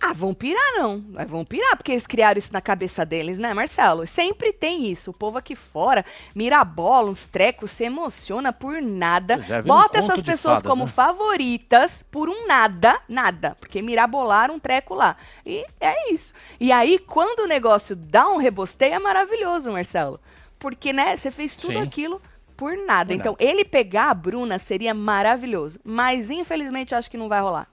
[0.00, 1.02] Ah, vão pirar não.
[1.26, 4.06] Vão pirar, porque eles criaram isso na cabeça deles, né, Marcelo?
[4.06, 5.10] Sempre tem isso.
[5.10, 9.40] O povo aqui fora mira a bola, uns trecos, se emociona por nada.
[9.48, 10.90] É, um bota conto essas pessoas fadas, como né?
[10.90, 13.56] favoritas por um nada, nada.
[13.58, 15.16] Porque mirabolaram um treco lá.
[15.44, 16.34] E é isso.
[16.60, 20.20] E aí, quando o negócio dá um rebosteio, é maravilhoso, Marcelo.
[20.58, 21.82] Porque, né, você fez tudo Sim.
[21.82, 22.20] aquilo
[22.56, 23.08] por nada.
[23.08, 25.80] Por então, ele pegar a Bruna seria maravilhoso.
[25.82, 27.68] Mas, infelizmente, acho que não vai rolar.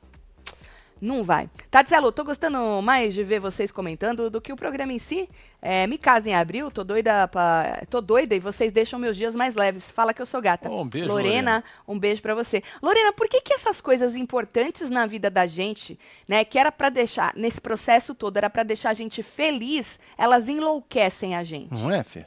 [1.03, 1.49] Não vai.
[1.69, 5.29] Tatielo, tô gostando mais de ver vocês comentando do que o programa em si.
[5.61, 7.83] É, me casa em abril, tô doida pra...
[7.89, 9.91] Tô doida e vocês deixam meus dias mais leves.
[9.91, 10.69] Fala que eu sou gata.
[10.69, 11.63] Oh, um beijo, Lorena, Lorena.
[11.85, 12.63] um beijo pra você.
[12.81, 16.87] Lorena, por que que essas coisas importantes na vida da gente, né, que era pra
[16.87, 21.73] deixar, nesse processo todo, era pra deixar a gente feliz, elas enlouquecem a gente?
[21.73, 22.25] Não é, Fê?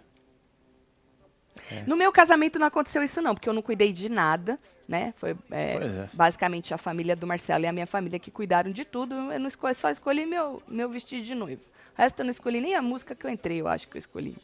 [1.86, 5.14] No meu casamento não aconteceu isso não, porque eu não cuidei de nada, né?
[5.16, 6.08] Foi é, é.
[6.12, 9.14] basicamente a família do Marcelo e a minha família que cuidaram de tudo.
[9.32, 11.62] Eu não escolhi, só escolhi meu, meu vestido de noivo.
[11.96, 13.98] O resto eu não escolhi nem a música que eu entrei, eu acho que eu
[13.98, 14.36] escolhi.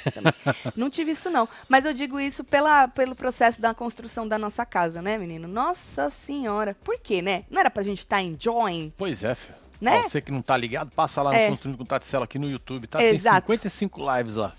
[0.74, 1.46] Não tive isso não.
[1.68, 5.46] Mas eu digo isso pela, pelo processo da construção da nossa casa, né, menino?
[5.46, 6.74] Nossa senhora.
[6.82, 7.44] Por quê, né?
[7.50, 8.90] Não era pra gente estar enjoying?
[8.96, 9.52] Pois é, Fê.
[9.78, 10.04] Né?
[10.04, 11.50] Você que não tá ligado, passa lá no É.
[11.50, 13.02] Construindo com o Taticelo aqui no YouTube, tá?
[13.02, 13.46] Exato.
[13.46, 14.54] Tem 55 lives lá.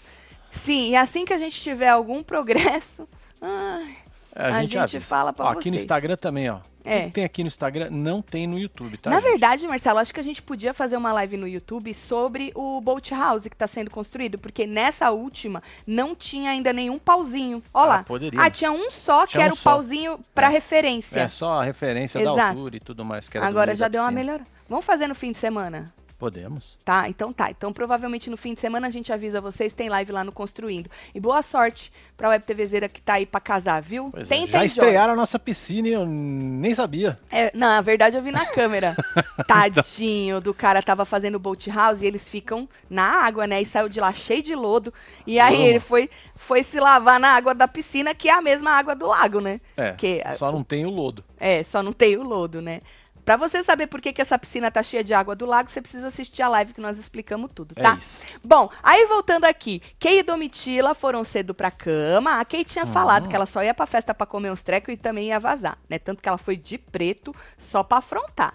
[0.51, 3.07] Sim, e assim que a gente tiver algum progresso...
[3.41, 3.95] Ai,
[4.35, 5.01] É, A gente, gente avisa.
[5.01, 5.81] fala pra Ó, Aqui no vocês.
[5.83, 6.59] Instagram também, ó.
[6.85, 7.05] É.
[7.07, 9.09] Que tem aqui no Instagram não tem no YouTube, tá?
[9.09, 9.29] Na gente?
[9.31, 13.13] verdade, Marcelo, acho que a gente podia fazer uma live no YouTube sobre o Boat
[13.13, 17.61] House que está sendo construído, porque nessa última não tinha ainda nenhum pauzinho.
[17.73, 18.03] Ó Ah, lá.
[18.03, 18.39] poderia.
[18.39, 19.71] Ah, tinha um só que Tinha um era o só.
[19.71, 20.51] pauzinho para É.
[20.51, 21.19] referência.
[21.19, 22.57] É só a referência da Exato.
[22.57, 23.27] altura e tudo mais.
[23.27, 24.31] Que Agora já da deu uma piscina.
[24.33, 24.45] melhor.
[24.69, 25.85] Vamos fazer no fim de semana?
[26.17, 26.75] Podemos.
[26.83, 27.51] Tá, então tá.
[27.51, 30.89] Então provavelmente no fim de semana a gente avisa vocês, tem live lá no Construindo.
[31.13, 34.09] E boa sorte pra Web TVzeira que tá aí pra casar, viu?
[34.11, 34.35] Pois é.
[34.35, 37.17] tem, Já estrearam a nossa piscina e eu nem sabia.
[37.31, 38.95] É, não, na verdade eu vi na câmera.
[39.47, 43.61] Tadinho do cara tava fazendo boat house e eles ficam na água, né?
[43.61, 44.93] E saiu de lá cheio de lodo.
[45.25, 45.69] E aí Vamos.
[45.69, 49.05] ele foi, foi se lavar na água da piscina, que é a mesma água do
[49.07, 49.59] lago, né?
[49.75, 51.23] É, Que, só não tem o lodo.
[51.39, 52.81] é, só não tem o lodo, né?
[53.27, 55.81] Pra você saber por que, que essa piscina tá cheia de água do lago, você
[55.81, 57.95] precisa assistir a live que nós explicamos tudo, É tá?
[57.95, 58.17] isso.
[58.41, 62.39] Bom, aí voltando aqui, Kay e Domitila foram cedo pra cama.
[62.39, 62.93] A Kay tinha Uhum.
[62.93, 65.77] falado que ela só ia pra festa pra comer uns trecos e também ia vazar,
[65.89, 65.99] né?
[65.99, 68.53] Tanto que ela foi de preto só pra afrontar.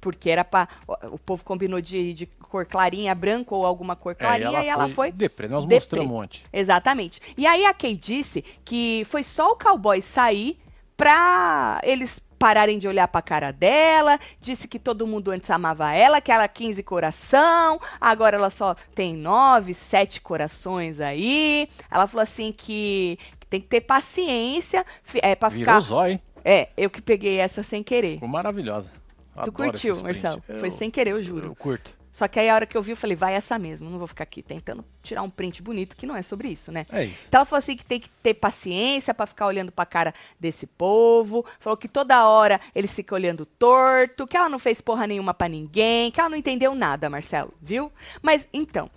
[0.00, 0.66] Porque era pra.
[1.12, 4.88] O povo combinou de, de cor clarinha, branco ou alguma cor É, clarinha, e ela
[4.88, 5.12] foi.
[5.12, 5.76] Deprê, nós deprê.
[5.76, 6.44] mostramos um monte.
[6.52, 7.22] Exatamente.
[7.36, 10.58] E aí a Kay disse que foi só o cowboy sair
[10.96, 16.20] pra eles pararem de olhar pra cara dela, disse que todo mundo antes amava ela,
[16.20, 21.66] que ela 15 coração, agora ela só tem 9, 7 corações aí.
[21.90, 24.84] Ela falou assim que, tem que ter paciência,
[25.22, 26.20] é para Virou ficar hein?
[26.44, 28.16] É, eu que peguei essa sem querer.
[28.16, 28.90] Ficou maravilhosa.
[28.90, 30.22] Tu Adoro curtiu, esses prints.
[30.22, 30.42] Marcelo?
[30.46, 31.46] Eu- Foi sem querer, eu juro.
[31.46, 31.96] Eu curto.
[32.14, 34.06] Só que aí a hora que eu vi, eu falei, vai essa mesmo, não vou
[34.06, 36.86] ficar aqui tentando tirar um print bonito, que não é sobre isso, né?
[36.92, 37.24] É isso.
[37.26, 40.64] Então ela falou assim que tem que ter paciência pra ficar olhando pra cara desse
[40.64, 41.44] povo.
[41.58, 45.48] Falou que toda hora eles ficam olhando torto, que ela não fez porra nenhuma pra
[45.48, 47.90] ninguém, que ela não entendeu nada, Marcelo, viu?
[48.22, 48.88] Mas então,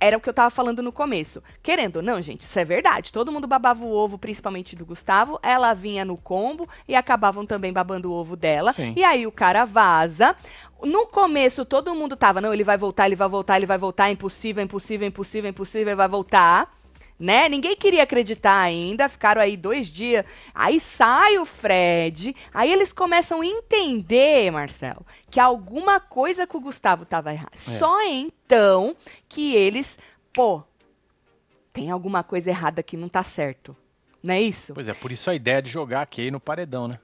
[0.00, 1.42] era o que eu tava falando no começo.
[1.62, 3.12] Querendo ou não, gente, isso é verdade.
[3.12, 5.38] Todo mundo babava o ovo, principalmente do Gustavo.
[5.42, 8.72] Ela vinha no combo e acabavam também babando o ovo dela.
[8.72, 8.94] Sim.
[8.96, 10.36] E aí o cara vaza.
[10.82, 14.08] No começo, todo mundo tava, não, ele vai voltar, ele vai voltar, ele vai voltar,
[14.08, 16.76] é impossível, é impossível, é impossível, é impossível, ele vai voltar.
[17.18, 17.48] Né?
[17.48, 20.24] Ninguém queria acreditar ainda, ficaram aí dois dias.
[20.54, 26.60] Aí sai o Fred, aí eles começam a entender, Marcelo, que alguma coisa com o
[26.60, 27.50] Gustavo tava errada.
[27.56, 27.78] É.
[27.78, 28.94] Só então
[29.28, 29.98] que eles,
[30.32, 30.62] pô,
[31.72, 33.76] tem alguma coisa errada que não tá certo.
[34.22, 34.74] Não é isso?
[34.74, 37.00] Pois é, por isso a ideia de jogar a Kay no paredão, né?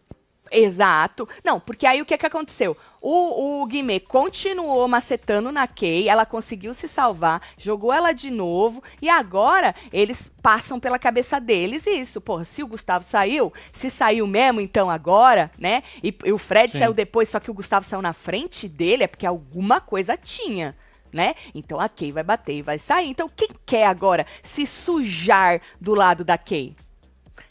[0.51, 1.29] Exato.
[1.43, 2.77] Não, porque aí o que que aconteceu?
[3.01, 8.83] O, o Guimê continuou macetando na Kay, ela conseguiu se salvar, jogou ela de novo,
[9.01, 12.21] e agora eles passam pela cabeça deles isso.
[12.21, 15.83] Porra, se o Gustavo saiu, se saiu mesmo, então agora, né?
[16.03, 16.79] E, e o Fred Sim.
[16.79, 20.77] saiu depois, só que o Gustavo saiu na frente dele, é porque alguma coisa tinha.
[21.13, 21.37] Né?
[21.55, 23.09] Então a Kay vai bater e vai sair.
[23.09, 26.75] Então quem quer agora se sujar do lado da Kay?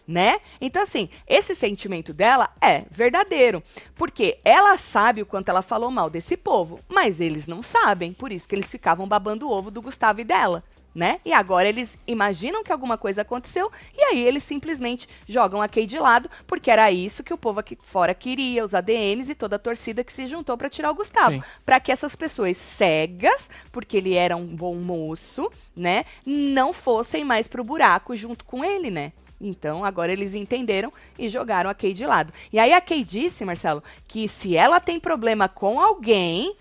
[0.07, 0.39] Né?
[0.59, 3.63] Então, assim, esse sentimento dela é verdadeiro.
[3.95, 8.13] Porque ela sabe o quanto ela falou mal desse povo, mas eles não sabem.
[8.13, 10.63] Por isso que eles ficavam babando o ovo do Gustavo e dela.
[10.95, 11.19] Né?
[11.25, 15.87] E agora eles imaginam que alguma coisa aconteceu e aí eles simplesmente jogam a Kay
[15.87, 19.55] de lado, porque era isso que o povo aqui fora queria, os ADMs e toda
[19.55, 21.43] a torcida que se juntou para tirar o Gustavo.
[21.65, 27.47] Para que essas pessoas cegas, porque ele era um bom moço, né, não fossem mais
[27.47, 29.13] pro buraco junto com ele, né?
[29.45, 32.31] Então, agora eles entenderam e jogaram a Kay de lado.
[32.51, 36.55] E aí a Kay disse, Marcelo, que se ela tem problema com alguém,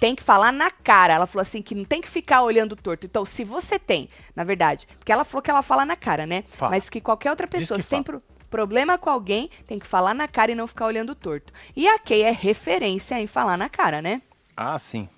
[0.00, 1.14] tem que falar na cara.
[1.14, 3.04] Ela falou assim que não tem que ficar olhando torto.
[3.06, 6.44] Então, se você tem, na verdade, porque ela falou que ela fala na cara, né?
[6.48, 6.70] Fala.
[6.70, 10.26] Mas que qualquer outra pessoa, se tem pro- problema com alguém, tem que falar na
[10.26, 11.52] cara e não ficar olhando torto.
[11.76, 14.22] E a Kay é referência em falar na cara, né?
[14.56, 15.08] Ah, sim.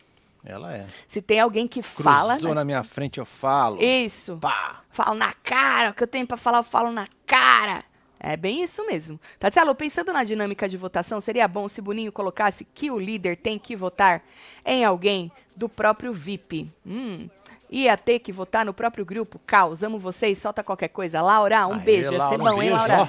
[0.44, 0.86] Ela é.
[1.06, 2.38] Se tem alguém que Cruzou fala.
[2.38, 2.54] né?
[2.54, 3.82] na minha frente, eu falo.
[3.82, 4.36] Isso.
[4.38, 4.80] Pá.
[4.90, 7.84] Falo na cara, o que eu tenho pra falar, eu falo na cara.
[8.18, 9.18] É bem isso mesmo.
[9.38, 13.58] Tatielo, pensando na dinâmica de votação, seria bom se Boninho colocasse que o líder tem
[13.58, 14.22] que votar
[14.64, 16.70] em alguém do próprio VIP.
[16.86, 17.28] Hum.
[17.70, 19.38] Ia ter que votar no próprio grupo.
[19.46, 21.22] Caos, amo vocês, solta qualquer coisa.
[21.22, 22.12] Laura, um Aê, beijo.
[22.12, 23.08] Ia Laura, ser um bom, hein, beijo, Laura?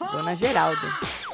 [0.00, 0.12] ó.
[0.12, 0.78] Dona Geralda.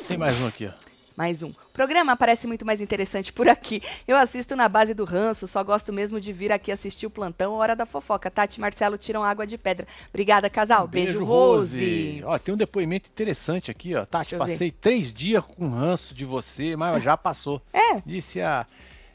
[0.08, 0.91] Tem mais um aqui, ó.
[1.16, 1.48] Mais um.
[1.50, 3.82] O programa parece muito mais interessante por aqui.
[4.06, 7.54] Eu assisto na base do ranço, só gosto mesmo de vir aqui assistir o plantão
[7.54, 8.30] Hora da Fofoca.
[8.30, 9.86] Tati e Marcelo tiram água de pedra.
[10.10, 10.86] Obrigada, casal.
[10.88, 12.22] Beijo, Rose.
[12.24, 14.04] Ó, tem um depoimento interessante aqui, ó.
[14.04, 14.38] Tati, ver.
[14.38, 17.60] passei três dias com ranço de você, mas já passou.
[17.72, 18.00] É.
[18.06, 18.64] Disse a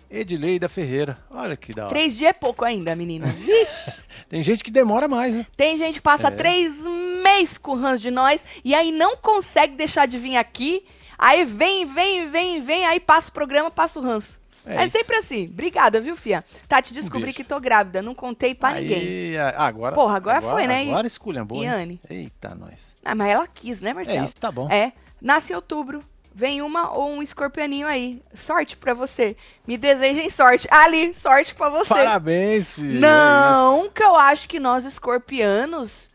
[0.10, 1.18] Edileida Ferreira.
[1.30, 1.90] Olha que da hora.
[1.90, 3.28] Três dias é pouco ainda, menina.
[3.34, 3.94] Vixe.
[4.30, 5.46] Tem gente que demora mais, né?
[5.56, 6.32] Tem gente que passa É.
[6.32, 6.74] três
[7.24, 10.86] meses com ranço de nós e aí não consegue deixar de vir aqui.
[11.18, 14.38] Aí vem, vem, vem, vem, aí passa o programa, passa o ranço.
[14.66, 15.46] É É, sempre assim.
[15.50, 16.44] Obrigada, viu, Fia?
[16.68, 17.38] Tati, descobri beijo.
[17.38, 18.02] que tô grávida.
[18.02, 19.00] Não contei pra ninguém.
[19.00, 20.82] Aí, a- agora, Porra, agora foi, né?
[20.82, 21.64] Agora esculhambou, hein?
[21.70, 22.02] Iane?
[22.10, 22.74] Eita, nós.
[23.06, 24.18] Ah, mas ela quis, né, Marcelo?
[24.20, 24.70] É isso, tá bom.
[24.70, 24.92] É.
[25.22, 26.04] Nasce em outubro.
[26.36, 28.22] Vem uma ou um escorpianinho aí.
[28.36, 29.36] Sorte pra você.
[29.66, 30.68] Me desejem sorte.
[30.70, 31.88] Ali, sorte pra você.
[31.90, 32.98] Parabéns, filho.
[32.98, 33.00] É.
[33.00, 36.10] Não, que eu acho que nós escorpianos.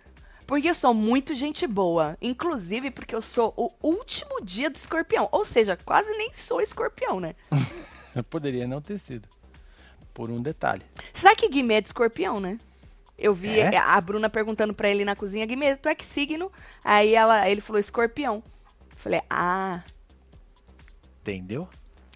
[0.46, 2.16] Porque eu sou muito gente boa.
[2.20, 5.28] Inclusive porque eu sou o último dia do escorpião.
[5.33, 7.35] Ou seja, quase nem sou escorpião, né?
[8.28, 9.28] Poderia não ter sido.
[10.12, 10.83] Por um detalhe.
[11.14, 12.59] Sabe que Guimê é de escorpião, né?
[13.16, 13.76] Eu vi É?
[13.78, 16.50] a Bruna perguntando pra ele na cozinha, Guimê, tu é que signo?
[16.85, 18.42] Aí ela, ele falou escorpião.
[18.90, 19.83] Eu Falei, ah,
[21.20, 21.68] Entendeu?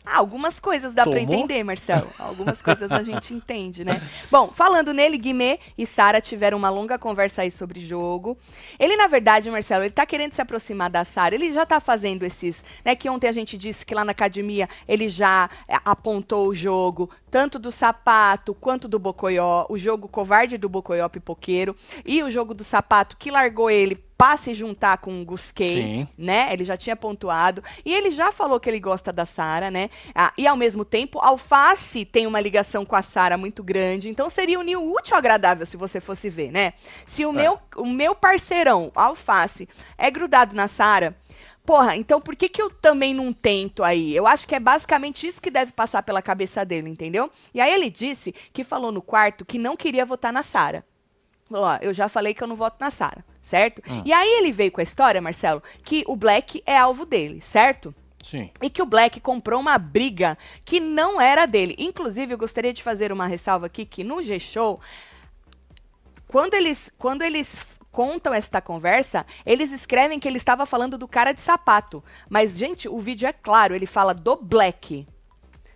[0.09, 1.19] Ah, algumas coisas dá Tomou?
[1.19, 2.09] entender, Marcelo.
[2.17, 4.01] Algumas coisas a gente entende, né?
[4.31, 8.39] Bom, falando nele, Guimê e Sara tiveram uma longa conversa aí sobre jogo.
[8.79, 11.35] Ele, na verdade, Marcelo, ele tá querendo se aproximar da Sara.
[11.35, 12.95] Ele já tá fazendo esses, né?
[12.95, 17.11] Que ontem a gente disse que lá na academia ele já é, apontou o jogo,
[17.29, 22.55] tanto do sapato quanto do Bocoió, o jogo covarde do Bocoió pipoqueiro e o jogo
[22.55, 26.09] do sapato que largou ele pra se juntar com o Gusquei Sim.
[26.17, 26.49] né?
[26.53, 27.63] Ele já tinha pontuado.
[27.85, 29.91] E ele já falou que ele gosta da Sara, né?
[30.15, 34.09] Ah, e ao mesmo tempo, Alface tem uma ligação com a Sara muito grande.
[34.09, 36.73] Então seria unir o útil ao agradável se você fosse ver, né?
[37.07, 37.33] Se o, É.
[37.33, 41.15] meu, o meu parceirão, Alface, é grudado na Sara.
[41.65, 44.15] Porra, então por que, que eu também não tento aí?
[44.15, 47.29] Eu acho que é basicamente isso que deve passar pela cabeça dele, entendeu?
[47.53, 50.87] E aí ele disse que falou no quarto que não queria votar na Sara.
[51.51, 53.81] Ó, eu já falei que eu não voto na Sara, certo?
[53.89, 54.03] Hum.
[54.05, 57.95] E aí ele veio com a história, Marcelo, que o Black é alvo dele, certo?
[58.23, 58.51] Sim.
[58.61, 61.77] E que o Black comprou uma briga que não era dele.
[61.79, 64.81] Inclusive, eu gostaria de fazer uma ressalva aqui que no G-Show,
[66.27, 67.57] quando eles, quando eles
[67.93, 72.03] contam esta conversa, eles escrevem que ele estava falando do cara de sapato.
[72.29, 75.07] Mas, gente, o vídeo é claro, ele fala do Black.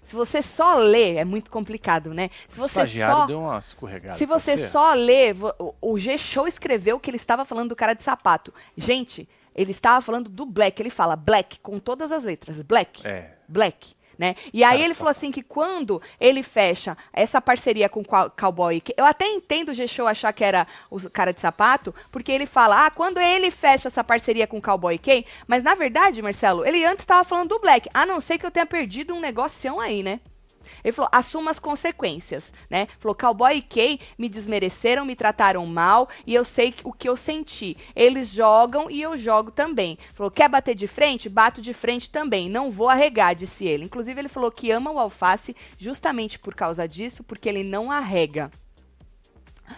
[0.02, 2.30] Se você só lê, é muito complicado, né?
[2.48, 4.16] Se você estagiário só deu uma escorregada.
[4.16, 5.34] se você só lê,
[5.80, 8.52] o G-Show escreveu que ele estava falando do cara de sapato.
[8.76, 10.80] Gente, ele estava falando do Black.
[10.80, 12.62] Ele fala Black com todas as letras.
[12.62, 13.06] Black.
[13.06, 13.34] É.
[13.46, 13.94] Black.
[14.20, 14.36] Né?
[14.52, 18.28] E aí Cara ele falou assim que quando ele fecha essa parceria com o Cow-
[18.28, 22.30] Cowboy, que eu até entendo o G-Show achar que era o cara de sapato, porque
[22.30, 24.98] ele fala, ah, quando ele fecha essa parceria com o Cowboy
[25.48, 28.50] mas na verdade, Marcelo, ele antes estava falando do Black, a não ser que eu
[28.50, 30.20] tenha perdido um negocião aí, né?
[30.82, 32.86] Ele falou, assuma as consequências, né?
[32.98, 37.16] Falou, Cowboy e Kay me desmereceram, me trataram mal e eu sei o que eu
[37.16, 37.76] senti.
[37.94, 39.98] Eles jogam e eu jogo também.
[40.14, 41.28] Falou, quer bater de frente?
[41.28, 42.48] Bato de frente também.
[42.48, 43.84] Não vou arregar, disse ele.
[43.84, 48.50] Inclusive, ele falou que ama o alface justamente por causa disso, porque ele não arrega.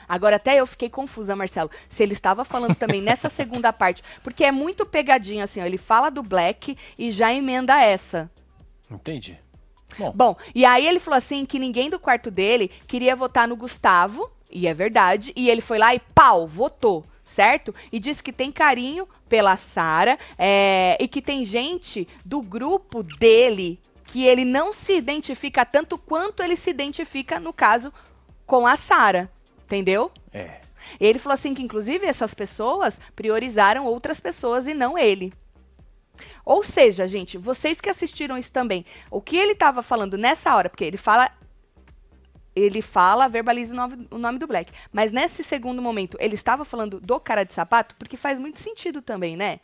[0.09, 4.45] Agora, até eu fiquei confusa, Marcelo, se ele estava falando também nessa segunda parte, porque
[4.45, 8.31] é muito pegadinho assim, ó, ele fala do Black e já emenda essa.
[8.91, 9.39] Entendi.
[9.99, 13.57] Bom, Bom, e aí ele falou assim que ninguém do quarto dele queria votar no
[13.57, 17.75] Gustavo, e é verdade, e ele foi lá e pau, votou, certo?
[17.91, 23.81] E disse que tem carinho pela Sara é, e que tem gente do grupo dele
[24.05, 27.93] que ele não se identifica tanto quanto ele se identifica, no caso,
[28.45, 29.31] com a Sara,
[29.65, 30.11] entendeu?
[30.33, 30.63] é.
[31.01, 35.33] Ele falou assim que, inclusive, essas pessoas priorizaram outras pessoas e não ele.
[36.45, 40.69] Ou seja, gente, vocês que assistiram isso também, o que ele estava falando nessa hora,
[40.69, 41.31] porque ele fala.
[42.55, 44.71] Ele fala, verbaliza o nome, o nome do Black.
[44.93, 49.01] Mas nesse segundo momento, ele estava falando do cara de sapato, porque faz muito sentido
[49.01, 49.59] também, né?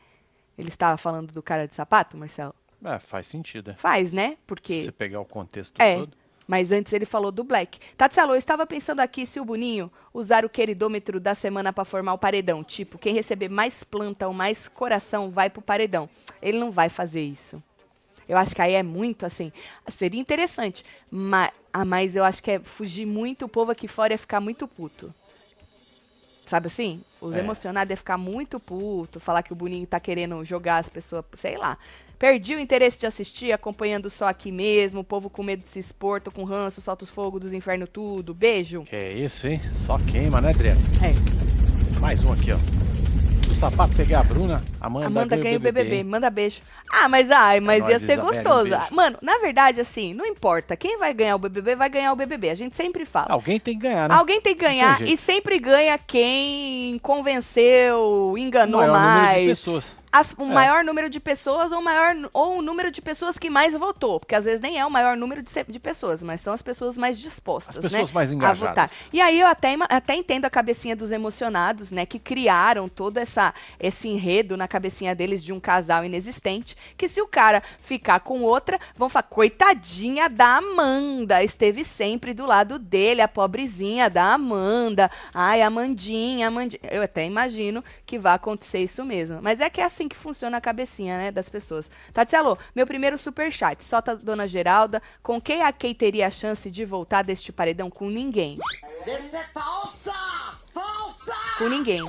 [0.57, 2.55] Ele estava falando do cara de sapato, Marcelo?
[2.83, 3.75] É, faz sentido, é.
[3.75, 4.31] Faz, né?
[4.31, 4.85] Se Porque.
[4.85, 5.97] você pegar o contexto É.
[5.99, 6.17] todo.
[6.49, 7.79] Mas antes ele falou do Black.
[7.95, 12.15] Tatsalo, eu estava pensando aqui se o Boninho usar o queridômetro da semana para formar
[12.15, 12.65] o paredão.
[12.65, 16.09] Tipo, quem receber mais planta ou mais coração vai pro paredão.
[16.41, 17.63] Ele não vai fazer isso.
[18.27, 19.53] Eu acho que aí é muito assim.
[19.89, 20.87] Seria interessante.
[21.11, 23.45] Mas, ah, mas eu acho que é fugir muito.
[23.45, 25.15] O povo aqui fora ia ficar muito puto.
[26.47, 27.05] Sabe assim?
[27.21, 27.41] Os É.
[27.41, 29.19] emocionados iam ficar muito puto.
[29.21, 31.25] Falar que o Boninho tá querendo jogar as pessoas.
[31.37, 31.77] Sei lá.
[32.19, 35.01] Perdi o interesse de assistir, acompanhando só aqui mesmo.
[35.01, 37.89] O povo com medo de se expor, tô com ranço, solta os fogos dos infernos
[37.93, 38.35] tudo.
[38.35, 38.83] Beijo.
[38.83, 39.61] Que é isso, hein?
[39.87, 40.81] Só queima, né, Adriano?
[41.03, 41.99] É.
[42.01, 42.88] Mais um aqui, ó.
[43.59, 45.97] Sapato pegar a Bruna, Amanda, Amanda ganha o BBB.
[45.97, 46.05] hein?
[46.05, 46.61] Manda beijo.
[46.89, 48.63] Ah, mas ai, mas nóis, ia ser um gostoso.
[48.71, 48.77] beijo.
[48.77, 50.77] Ah, Mano, na verdade, assim, não importa.
[50.77, 52.51] Quem vai ganhar o BBB, vai ganhar o BBB.
[52.51, 53.27] A gente sempre fala.
[53.31, 54.15] Alguém tem que ganhar, né?
[54.15, 59.49] Alguém tem que ganhar tem e sempre ganha quem convenceu, enganou Maior número de mais.
[59.49, 59.85] pessoas.
[60.11, 60.47] As- o É.
[60.47, 64.19] maior número de pessoas ou, maior, ou o número de pessoas que mais votou.
[64.19, 66.97] Porque às vezes nem é o maior número de, de pessoas, mas são as pessoas
[66.97, 68.69] mais dispostas, As pessoas né, mais a engajadas.
[68.71, 68.91] votar.
[69.13, 72.07] E aí eu até, até entendo a cabecinha dos emocionados, né?
[72.07, 76.77] Que criaram todo essa, esse enredo na cabecinha deles de um casal inexistente.
[76.97, 82.47] Que se o cara ficar com outra, vão falar, coitadinha da Amanda, esteve sempre do
[82.47, 85.11] lado dele, a pobrezinha da Amanda.
[85.35, 86.81] Ai, Amandinha, Amandinha.
[86.91, 89.41] Eu até imagino que vai acontecer isso mesmo.
[89.43, 91.91] Mas é que é assim que funciona a cabecinha, né, das pessoas.
[92.13, 93.83] Tatielo, meu primeiro superchat.
[93.83, 95.03] Solta a dona Geralda.
[95.23, 97.91] Com quem a Kay teria a chance de voltar deste paredão?
[97.91, 98.59] Com ninguém.
[99.07, 100.13] Isso é falsa!
[100.75, 101.35] Falsa!
[101.57, 102.03] Com ninguém.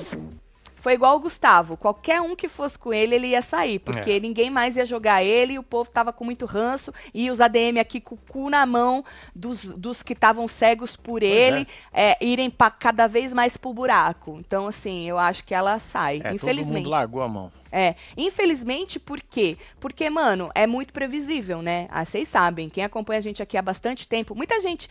[0.80, 1.76] Foi igual o Gustavo.
[1.76, 3.78] Qualquer um que fosse com ele, ele ia sair.
[3.78, 4.20] Porque É.
[4.20, 5.58] ninguém mais ia jogar ele.
[5.58, 6.92] O povo tava com muito ranço.
[7.12, 11.22] E os ADM aqui com o cu na mão dos, dos que estavam cegos por
[11.22, 14.36] ele é, irem pra, cada vez mais pro buraco.
[14.40, 16.16] Então, assim, eu acho que ela sai.
[16.18, 16.76] É, todo infelizmente.
[16.78, 17.52] mundo largou a mão.
[17.72, 19.56] É, infelizmente, por quê?
[19.78, 21.86] Porque, mano, é muito previsível, né?
[21.90, 24.88] Ah, vocês sabem, quem acompanha a gente aqui há bastante tempo, muita gente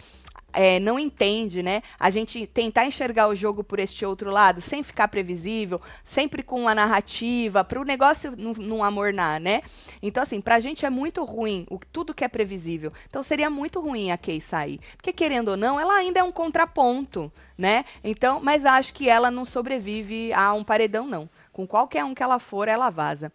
[0.53, 1.81] é, não entende, né?
[1.99, 6.61] A gente tentar enxergar o jogo por este outro lado, sem ficar previsível, sempre com
[6.61, 9.61] uma narrativa, para o negócio não, amornar, né?
[10.01, 12.91] Então, assim, pra gente é muito ruim o, tudo que é previsível.
[13.09, 14.79] Então, seria muito ruim a Kay sair.
[14.95, 17.85] Porque, querendo ou não, ela ainda é um contraponto, né?
[18.03, 21.29] Então, mas acho que ela não sobrevive a um paredão, não.
[21.51, 23.31] Com qualquer um que ela for, ela vaza.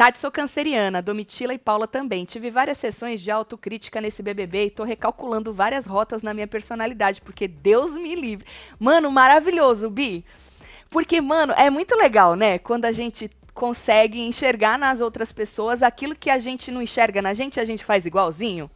[0.00, 2.24] Tati, sou canceriana, Domitila e Paula também.
[2.24, 7.20] Tive várias sessões de autocrítica nesse BBB e tô recalculando várias rotas na minha personalidade,
[7.20, 8.46] porque Deus me livre.
[8.78, 10.24] Mano, maravilhoso, Bi.
[10.88, 12.58] Porque, mano, é muito legal, né?
[12.58, 17.34] Quando a gente consegue enxergar nas outras pessoas aquilo que a gente não enxerga na
[17.34, 18.70] gente, a gente faz igualzinho.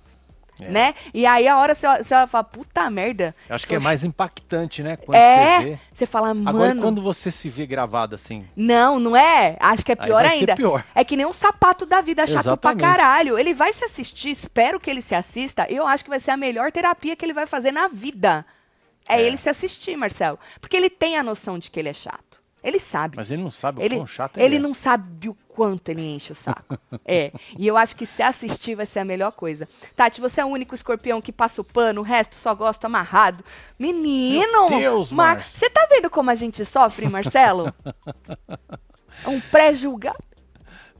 [0.60, 0.68] É.
[0.70, 0.94] né?
[1.12, 3.34] E aí a hora você, você vai falar, puta merda.
[3.48, 4.96] Eu acho que é mais impactante, né?
[4.96, 5.78] Quando é, você vê.
[5.92, 6.48] você fala, mano.
[6.48, 9.56] Agora, quando você se vê gravado assim, Não, não é?
[9.58, 10.54] Acho que é pior ainda.
[10.54, 10.84] pior.
[10.94, 12.78] É que nem um sapato da vida chato Exatamente.
[12.78, 13.36] pra caralho.
[13.38, 15.66] Ele vai se assistir, espero que ele se assista.
[15.68, 18.46] Eu acho que vai ser a melhor terapia que ele vai fazer na vida.
[19.08, 19.22] É, É.
[19.26, 20.38] ele se assistir, Marcelo.
[20.60, 22.40] Porque ele tem a noção de que ele é chato.
[22.64, 23.16] Ele sabe.
[23.18, 24.58] mas ele não sabe o ele, quão chato ele é.
[24.58, 26.78] não sabe o quanto ele enche o saco.
[27.04, 27.30] é.
[27.58, 29.68] E eu acho que se assistir vai ser a melhor coisa.
[29.94, 33.44] Tati, você é o único escorpião que passa o pano, o resto só gosta amarrado.
[33.78, 34.70] Menino!
[34.70, 35.58] Meu Deus, Mar- Márcia.
[35.60, 37.72] Você tá vendo como a gente sofre, Marcelo?
[39.24, 40.18] É um pré-julgado.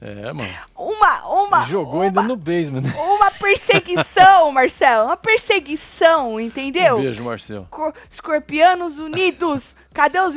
[0.01, 0.55] É, mano.
[0.77, 1.65] Uma, uma.
[1.65, 2.83] Jogou uma, ainda no basement.
[2.83, 2.93] né?
[2.95, 5.07] Uma perseguição, Marcelo.
[5.07, 6.99] Uma perseguição, entendeu?
[6.99, 7.67] Um beijo, Marcel.
[7.71, 9.75] Cor- escorpianos unidos.
[9.95, 10.35] Cadê os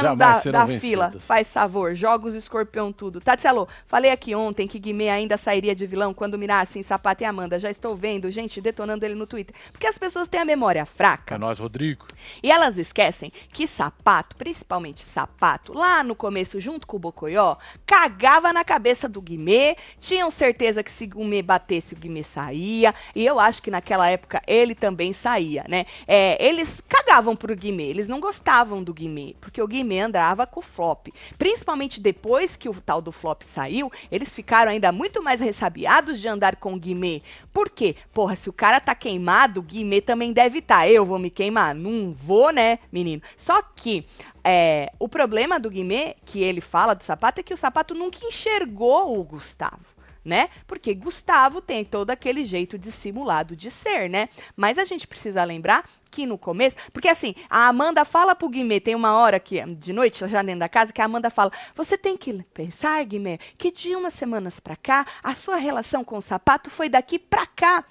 [0.00, 1.10] Jamais da, da fila?
[1.18, 3.20] Faz favor, joga os escorpião tudo.
[3.20, 7.58] Tatselo, falei aqui ontem que Guimê ainda sairia de vilão quando mirassem Sapato e Amanda.
[7.58, 9.56] Já estou vendo gente detonando ele no Twitter.
[9.72, 11.34] Porque as pessoas têm a memória fraca.
[11.34, 12.06] É nóis, Rodrigo.
[12.40, 18.52] E elas esquecem que Sapato, principalmente Sapato, lá no começo, junto com o Bocoió, cagava
[18.52, 23.26] na cabeça do Guimê, tinham certeza que se o Guimê batesse, o Guimê saía, e
[23.26, 25.86] eu acho que naquela época ele também saía, né?
[26.06, 30.60] É, eles cagavam pro Guimê, eles não gostavam do Guimê, porque o Guimê andava com
[30.60, 31.08] o flop.
[31.38, 36.28] Principalmente depois que o tal do flop saiu, eles ficaram ainda muito mais ressabiados de
[36.28, 37.22] andar com o Guimê.
[37.52, 37.96] Por quê?
[38.12, 40.88] Porra, se o cara tá queimado, o Guimê também deve estar.
[40.88, 41.74] Eu vou me queimar?
[41.74, 43.22] Não vou, né, menino?
[43.36, 44.04] Só que
[44.44, 48.24] é, o problema do Guimê, que ele fala do sapato, é que o sapato nunca
[48.26, 49.92] enxergou o Gustavo.
[50.24, 50.48] Né?
[50.68, 54.28] Porque Gustavo tem todo aquele jeito dissimulado de ser, né?
[54.56, 58.78] Mas a gente precisa lembrar que no começo, porque assim, a Amanda fala pro Guimê,
[58.78, 61.98] tem uma hora que de noite, já dentro da casa, que a Amanda fala: "Você
[61.98, 66.22] tem que pensar, Guimê, que de umas semanas pra cá, a sua relação com o
[66.22, 67.84] sapato foi daqui pra cá".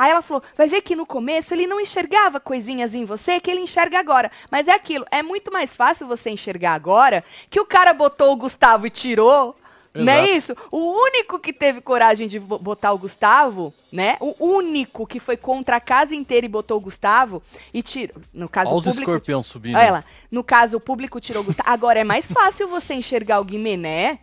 [0.00, 3.50] Aí ela falou: vai ver que no começo ele não enxergava coisinhas em você que
[3.50, 4.30] ele enxerga agora.
[4.50, 8.36] Mas é aquilo, é muito mais fácil você enxergar agora que o cara botou o
[8.36, 9.54] Gustavo e tirou.
[9.94, 10.52] Não é Exato.
[10.52, 10.68] isso?
[10.70, 14.16] O único que teve coragem de bo- botar o Gustavo, né?
[14.20, 17.42] O único que foi contra a casa inteira e botou o Gustavo
[17.74, 18.16] e tirou.
[18.32, 19.76] No caso, Olha os escorpião subindo.
[19.76, 20.04] Olha lá.
[20.30, 21.68] No caso, o público tirou o Gustavo.
[21.68, 24.20] Agora é mais fácil você enxergar o Guimê, né?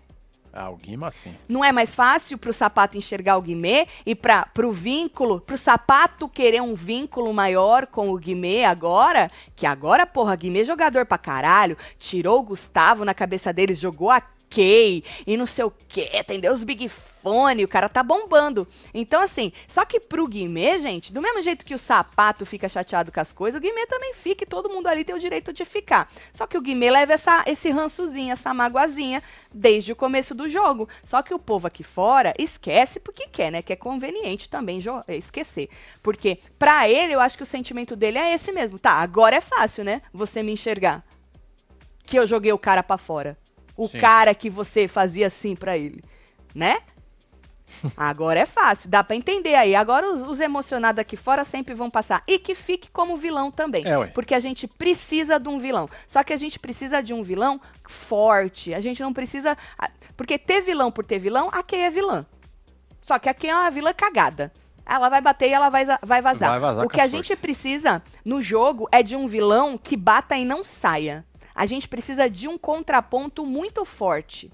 [0.54, 1.36] Ah, o Guima sim.
[1.48, 6.28] Não é mais fácil pro sapato enxergar o Guimê e para pro vínculo, pro sapato
[6.28, 11.18] querer um vínculo maior com o Guimê agora, que agora, porra, Guimê é jogador pra
[11.18, 16.54] caralho, tirou o Gustavo na cabeça deles, jogou a E não sei o que, entendeu?
[16.54, 18.68] Os Big Fone, o cara tá bombando.
[18.94, 23.12] Então, assim, só que pro Guimê, gente, do mesmo jeito que o sapato fica chateado
[23.12, 25.66] com as coisas, o Guimê também fica e todo mundo ali tem o direito de
[25.66, 26.10] ficar.
[26.32, 29.22] Só que o Guimê leva essa, esse rançozinho, essa magoazinha
[29.54, 30.88] desde o começo do jogo.
[31.04, 33.62] Só que o povo aqui fora esquece porque quer, né?
[33.62, 35.70] Que é conveniente também eh, esquecer.
[36.02, 38.80] Porque pra ele, eu acho que o sentimento dele é esse mesmo.
[38.80, 40.02] Tá, agora é fácil, né?
[40.14, 41.04] Você me enxergar.
[42.04, 43.38] Que eu joguei o cara pra fora.
[43.78, 44.00] O Sim.
[44.00, 46.04] cara que você fazia assim pra ele,
[46.54, 46.80] né?
[47.96, 49.76] Agora é fácil, dá pra entender aí.
[49.76, 52.24] Agora os, os emocionados aqui fora sempre vão passar.
[52.28, 53.84] E que fique como vilão também.
[53.86, 54.08] É.
[54.08, 55.88] Porque a gente precisa de um vilão.
[56.08, 58.74] Só que a gente precisa de um vilão forte.
[58.74, 59.58] A gente não precisa.
[60.16, 62.26] Porque ter vilão por ter vilão, a Kay é vilã.
[63.02, 64.52] Só que a Kay é uma vilã cagada.
[64.86, 66.50] Ela vai bater e ela vai, vai vazar.
[66.50, 70.38] Vai vazar o que a gente precisa no jogo é de um vilão que bata
[70.38, 71.26] e não saia.
[71.58, 74.52] A gente precisa de um contraponto muito forte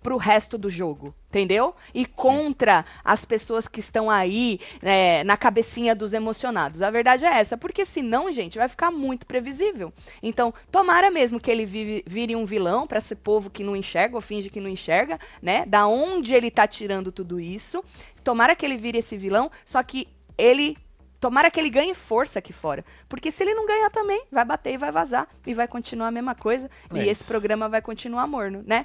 [0.00, 1.74] pro resto do jogo, entendeu?
[1.94, 6.82] E contra as pessoas que estão aí é, na cabecinha dos emocionados.
[6.82, 9.92] A verdade é essa, porque senão, gente, vai ficar muito previsível.
[10.22, 14.14] Então, tomara mesmo que ele vive- vire um vilão para esse povo que não enxerga
[14.14, 15.64] ou finge que não enxerga, né?
[15.66, 17.82] Da onde ele tá tirando tudo isso.
[18.22, 20.76] Tomara que ele vire esse vilão, só que ele
[21.24, 22.84] Tomara que ele ganhe força aqui fora.
[23.08, 25.26] Porque se ele não ganhar também, vai bater e vai vazar.
[25.46, 26.70] E vai continuar a mesma coisa.
[26.92, 27.24] É e esse isso.
[27.24, 28.84] programa vai continuar morno, né?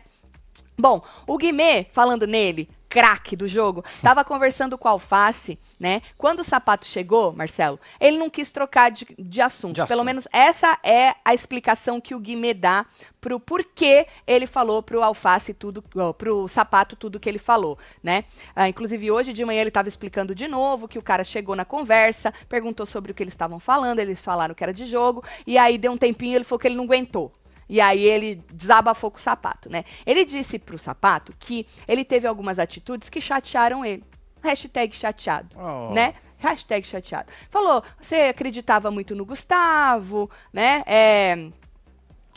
[0.77, 6.01] Bom, o Guimê, falando nele, craque do jogo, tava conversando com a Alface, né?
[6.17, 9.75] Quando o sapato chegou, Marcelo, ele não quis trocar de, de assunto.
[9.75, 10.05] De Pelo assunto.
[10.05, 12.85] menos essa é a explicação que o Guimê dá
[13.21, 15.83] pro porquê ele falou pro Alface tudo,
[16.17, 18.23] pro sapato tudo que ele falou, né?
[18.55, 21.65] Ah, inclusive, hoje de manhã ele tava explicando de novo que o cara chegou na
[21.65, 25.57] conversa, perguntou sobre o que eles estavam falando, eles falaram que era de jogo, e
[25.57, 27.38] aí deu um tempinho ele falou que ele não aguentou.
[27.69, 29.83] E aí ele desabafou com o sapato, né?
[30.05, 34.03] Ele disse pro sapato que ele teve algumas atitudes que chatearam ele.
[34.41, 35.93] Hashtag chateado, Oh.
[35.93, 36.15] né?
[36.37, 37.29] Hashtag chateado.
[37.49, 40.81] Falou, você acreditava muito no Gustavo, né?
[40.87, 41.49] É,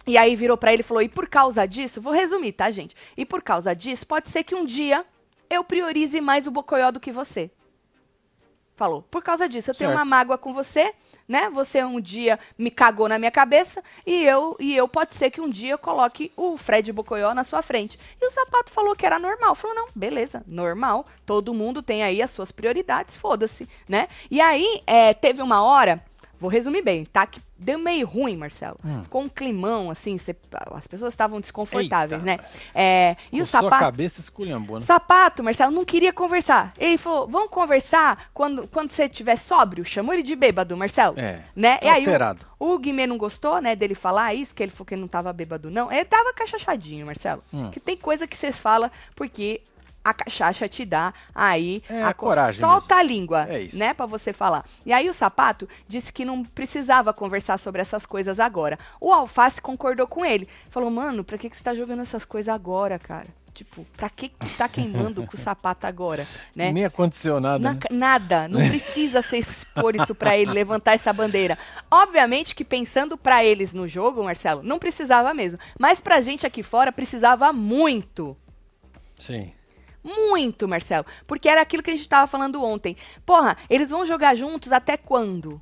[0.06, 2.94] E aí virou pra ele e falou, e por causa disso, vou resumir, tá, gente?
[3.16, 5.04] E por causa disso, pode ser que um dia
[5.48, 7.50] eu priorize mais o Bocoió do que você.
[8.74, 9.98] Falou, por causa disso, eu tenho Certo.
[9.98, 10.94] uma mágoa com você,
[11.28, 11.50] né?
[11.50, 15.40] Você um dia me cagou na minha cabeça e eu e eu pode ser que
[15.40, 17.98] um dia eu coloque o Fred Bocoió na sua frente.
[18.20, 19.54] E o sapato falou que era normal.
[19.54, 21.04] Falou, não, beleza, normal.
[21.26, 24.08] Todo mundo tem aí as suas prioridades, foda-se, né?
[24.30, 26.02] E aí, é, teve uma hora,
[26.42, 27.26] vou resumir bem, tá?
[27.26, 28.76] Que deu meio ruim, Marcelo.
[28.84, 29.02] Hum.
[29.04, 30.34] Ficou um climão, assim, cê-
[30.74, 32.42] as pessoas estavam desconfortáveis, Eita.
[32.42, 32.48] né?
[32.74, 33.84] É, e o Com sua sapato.
[33.84, 34.84] cabeça esculhambou, né?
[34.84, 36.72] Sapato, Marcelo, não queria conversar.
[36.76, 39.84] Ele falou, vamos conversar quando, quando você estiver sóbrio.
[39.84, 41.18] Chamou ele de bêbado, Marcelo.
[41.18, 41.42] É.
[41.54, 41.78] Né?
[41.80, 42.44] E aí o, Alterado.
[42.58, 45.32] o Guimê não gostou, né, dele falar isso, que ele falou que ele não tava
[45.32, 45.90] bêbado, não.
[45.92, 47.42] Ele tava cachachadinho, Marcelo.
[47.54, 47.70] Hum.
[47.70, 49.60] Que tem coisa que você fala porque
[50.04, 53.76] a cachaça te dá aí É, a coragem Solta a língua, É isso.
[53.78, 54.64] né, pra você falar.
[54.84, 58.78] E aí o sapato disse que não precisava conversar sobre essas coisas agora.
[59.00, 60.48] O Alface concordou com ele.
[60.70, 63.28] Falou, mano, pra que, que você tá jogando essas coisas agora, cara?
[63.54, 66.26] Tipo, pra que que tá queimando com o sapato agora,
[66.56, 66.72] né?
[66.72, 67.80] Nem aconteceu nada, Na- né?
[67.90, 71.58] Nada, não precisa se expor isso pra ele, levantar essa bandeira.
[71.90, 75.58] Obviamente que pensando pra eles no jogo, Marcelo, não precisava mesmo.
[75.78, 78.34] Mas pra gente aqui fora precisava muito.
[79.18, 79.52] Sim.
[80.02, 81.06] Muito, Marcelo.
[81.26, 82.96] Porque era aquilo que a gente tava falando ontem.
[83.24, 85.60] Porra, eles vão jogar juntos até quando?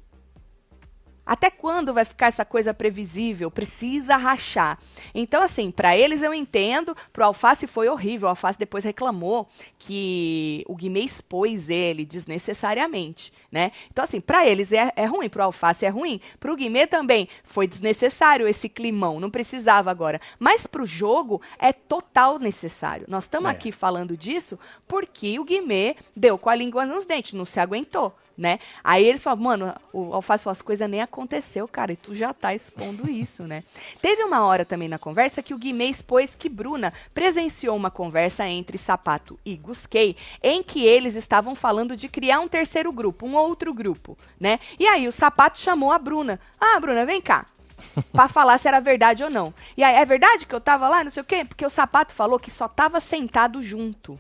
[1.25, 3.51] Até quando vai ficar essa coisa previsível?
[3.51, 4.79] Precisa rachar.
[5.15, 8.27] Então, assim, pra eles eu entendo, pro Alface foi horrível.
[8.27, 9.49] O Alface depois reclamou
[9.79, 13.71] que o Guimê expôs ele desnecessariamente, né?
[13.91, 16.21] Então, assim, pra eles é, é ruim, pro Alface é ruim.
[16.39, 20.21] Pro Guimê também foi desnecessário esse climão, não precisava agora.
[20.39, 23.07] Mas pro jogo é total necessário.
[23.09, 23.53] Nós estamos É.
[23.53, 24.59] aqui falando disso
[24.89, 28.59] porque o Guimê deu com a língua nos dentes, não se aguentou, né?
[28.83, 32.33] Aí eles falam, mano, o Alface falou, as coisas nem aconteceu, cara, e tu já
[32.33, 33.63] tá expondo isso, né?
[34.01, 38.49] Teve uma hora também na conversa que o Guimê expôs que Bruna presenciou uma conversa
[38.49, 43.37] entre Sapato e Gusquei, em que eles estavam falando de criar um terceiro grupo, um
[43.37, 44.59] outro grupo, né?
[44.79, 46.41] E aí o Sapato chamou a Bruna.
[46.59, 47.45] Ah, Bruna, vem cá.
[48.13, 49.53] Pra falar se era verdade ou não.
[49.77, 51.45] E aí, é verdade que eu tava lá, não sei o quê?
[51.45, 54.19] Porque o Sapato falou que só tava sentado junto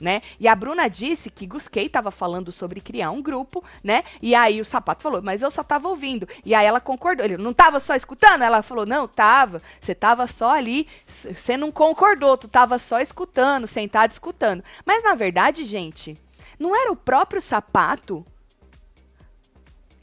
[0.00, 0.22] né?
[0.38, 4.04] E a Bruna disse que Gusquei estava falando sobre criar um grupo, né?
[4.22, 6.28] E aí o Sapato falou, mas eu só tava ouvindo.
[6.44, 7.24] E aí ela concordou.
[7.24, 8.42] Ele não tava só escutando?
[8.42, 9.60] Ela falou, não, tava.
[9.80, 14.62] Você tava só ali, você não concordou, tu tava só escutando, sentado escutando.
[14.84, 16.16] Mas na verdade, gente,
[16.58, 18.24] não era o próprio Sapato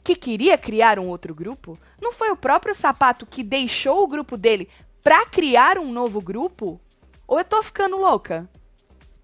[0.03, 1.77] que queria criar um outro grupo?
[1.99, 4.69] Não foi o próprio Sapato que deixou o grupo dele
[5.01, 6.79] pra criar um novo grupo?
[7.27, 8.47] Ou eu tô ficando louca?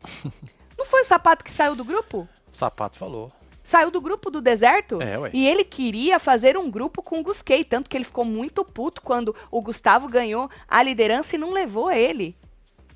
[0.82, 2.27] Não foi o Sapato que saiu do grupo?
[2.51, 3.32] O sapato falou.
[3.61, 4.99] Saiu do grupo do deserto?
[4.99, 5.29] É, ué.
[5.32, 8.99] E ele queria fazer um grupo com o Gusquei, tanto que ele ficou muito puto
[8.99, 12.36] quando o Gustavo ganhou a liderança e não levou ele.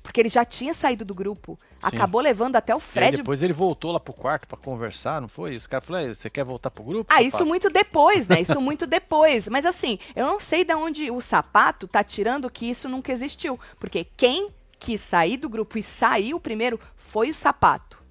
[0.02, 1.56] Porque ele já tinha saído do grupo.
[1.80, 5.20] Acabou levando até o E aí Fred depois ele voltou lá pro quarto pra conversar,
[5.20, 5.54] não foi?
[5.54, 7.14] Os caras falaram, "Ei, você quer voltar pro grupo?
[7.14, 8.40] Ah, isso sapato?" muito depois, né?
[8.40, 9.48] Isso muito depois.
[9.48, 13.58] Mas assim, eu não sei de onde o sapato tá tirando que isso nunca existiu.
[13.78, 18.04] Porque quem quis sair do grupo e saiu primeiro foi o sapato.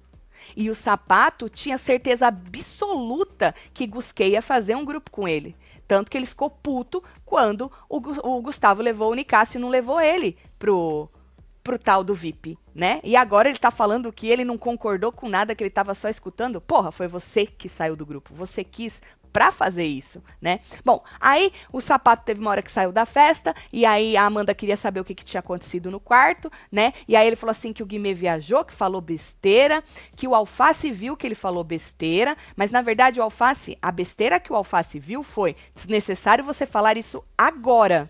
[0.56, 5.56] E o sapato tinha certeza absoluta que Gusquei ia fazer um grupo com ele.
[5.88, 10.00] Tanto que ele ficou puto quando o, o Gustavo levou o Nicásio e não levou
[10.00, 11.08] ele pro,
[11.62, 13.00] pro tal do VIP, né?
[13.02, 16.10] E agora ele tá falando que ele não concordou com nada, que ele tava só
[16.10, 16.60] escutando.
[16.60, 18.34] Porra, foi você que saiu do grupo.
[18.34, 19.00] Você quis
[19.32, 20.60] pra fazer isso, né?
[20.84, 24.54] Bom, aí o sapato teve uma hora que saiu da festa, e aí a Amanda
[24.54, 26.94] queria saber o que, que tinha acontecido no quarto, né?
[27.06, 30.90] E aí ele falou assim que o Guimê viajou, que falou besteira, que o Alface
[30.90, 34.98] viu que ele falou besteira, mas na verdade o Alface, a besteira que o Alface
[34.98, 38.08] viu foi desnecessário você falar isso agora.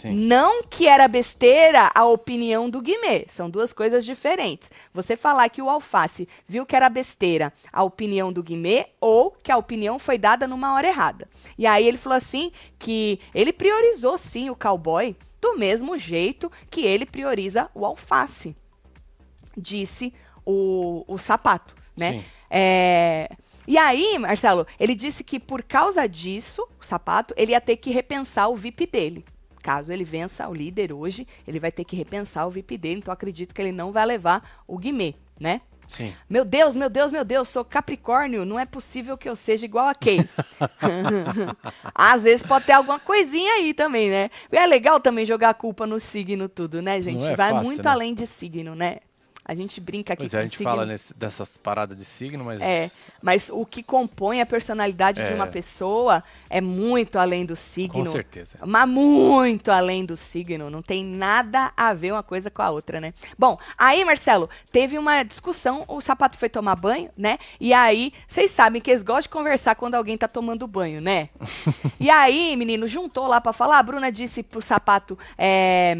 [0.00, 0.12] Sim.
[0.14, 3.26] Não que era besteira a opinião do Guimê.
[3.28, 4.70] São duas coisas diferentes.
[4.94, 9.52] Você falar que o Alface viu que era besteira a opinião do Guimê ou que
[9.52, 11.28] a opinião foi dada numa hora errada.
[11.58, 16.84] E aí ele falou assim que ele priorizou sim o cowboy do mesmo jeito que
[16.86, 18.56] ele prioriza o alface.
[19.56, 20.12] Disse
[20.44, 22.14] o, o sapato, né?
[22.14, 22.24] Sim.
[22.50, 23.30] É,
[23.66, 27.90] E aí, Marcelo, ele disse que por causa disso, o sapato, ele ia ter que
[27.90, 29.24] repensar o VIP dele.
[29.62, 32.98] Caso ele vença o líder hoje, ele vai ter que repensar o VIP dele.
[32.98, 35.60] Então, acredito que ele não vai levar o Guimê, né?
[35.90, 36.14] Sim.
[36.28, 39.88] Meu Deus, meu Deus, meu Deus, sou Capricórnio, não é possível que eu seja igual
[39.88, 40.20] a Kay.
[41.92, 44.30] Às vezes pode ter alguma coisinha aí também, né?
[44.52, 47.24] E é legal também jogar a culpa no signo tudo, né, gente?
[47.24, 47.90] É Vai fácil, muito né?
[47.90, 48.98] além de signo, né?
[49.44, 50.70] A gente brinca aqui Pois é, a gente signo.
[50.70, 52.60] fala nesse- dessas paradas de signo, mas.
[52.60, 52.90] É,
[53.22, 55.34] mas o que compõe a personalidade de É.
[55.34, 58.04] uma pessoa é muito além do signo.
[58.04, 58.58] Com certeza.
[58.64, 60.68] Mas muito além do signo.
[60.70, 63.12] Não tem nada a ver uma coisa com a outra, né?
[63.38, 65.84] Bom, aí, Marcelo, teve uma discussão.
[65.88, 67.38] O sapato foi tomar banho, né?
[67.58, 71.30] E aí, vocês sabem que eles gostam de conversar quando alguém tá tomando banho, né?
[71.98, 73.78] e aí, menino, juntou lá pra falar.
[73.78, 75.94] A Bruna disse pro sapato é,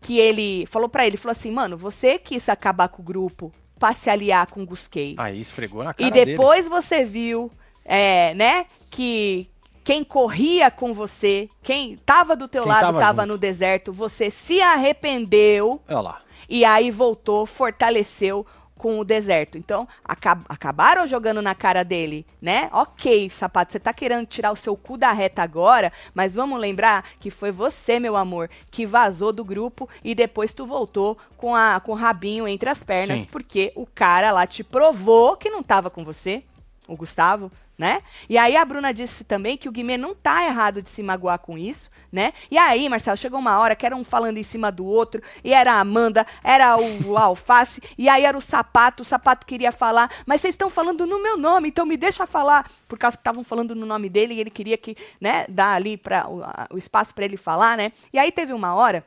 [0.00, 3.92] que ele falou pra ele: falou assim, mano, você quis acabar com o grupo pra
[3.94, 5.14] se aliar com o Gusquei.
[5.18, 6.32] Aí esfregou na cara E dele.
[6.32, 7.50] depois você viu,
[7.84, 9.48] é, né, que
[9.82, 14.60] quem corria com você, quem tava do teu Quem lado, tava no deserto, você se
[14.60, 16.18] arrependeu Olha lá.
[16.48, 18.46] e aí voltou, fortaleceu
[18.80, 19.58] com o deserto.
[19.58, 22.70] Então, acab- acabaram jogando na cara dele, né?
[22.72, 27.04] Ok, sapato, você tá querendo tirar o seu cu da reta agora, mas vamos lembrar
[27.20, 31.78] que foi você, meu amor, que vazou do grupo e depois tu voltou com, a,
[31.78, 33.28] com o rabinho entre as pernas, Sim.
[33.30, 36.42] porque o cara lá te provou que não tava com você,
[36.88, 38.02] o Gustavo, né?
[38.28, 41.38] E aí a Bruna disse também que o Guimê não tá errado de se magoar
[41.38, 42.34] com isso, né?
[42.50, 45.54] E aí, Marcelo, chegou uma hora que era um falando em cima do outro, e
[45.54, 49.72] era a Amanda, era o, o Alface, e aí era o Sapato, o Sapato queria
[49.72, 53.22] falar, mas vocês estão falando no meu nome, então me deixa falar, por causa que
[53.22, 56.42] estavam falando no nome dele, e ele queria que, né, dar ali para o,
[56.74, 57.92] o espaço para ele falar, né?
[58.12, 59.02] E aí teve uma hora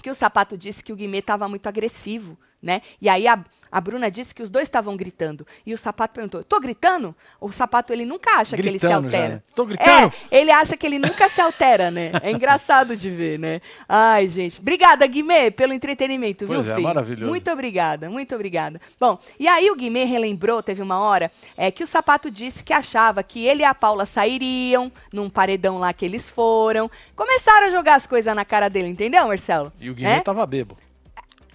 [0.00, 2.82] que o Sapato disse que o Guimê estava muito agressivo, né?
[3.00, 3.38] E aí a,
[3.72, 5.46] a Bruna disse que os dois estavam gritando.
[5.64, 9.08] E o Sapato perguntou: "Tô gritando?" O Sapato ele nunca acha que ele se Gritando
[9.10, 9.34] já, altera.
[9.36, 9.42] né?
[9.54, 10.12] Tô gritando?
[10.30, 12.10] É, ele acha que ele nunca se altera, né?
[12.22, 13.60] É engraçado de ver, né?
[13.88, 14.60] Ai, gente.
[14.60, 16.86] Obrigada, Guimê, pelo entretenimento, Pois viu, é, filho?
[16.88, 17.28] maravilhoso.
[17.30, 18.80] Muito obrigada, muito obrigada.
[18.98, 22.72] Bom, e aí o Guimê relembrou, teve uma hora, é, que o Sapato disse que
[22.72, 26.90] achava que ele e a Paula sairiam num paredão lá que eles foram.
[27.16, 29.72] Começaram a jogar as coisas na cara dele, entendeu, Marcelo?
[29.80, 30.20] E o Guimê É?
[30.20, 30.76] tava bebo.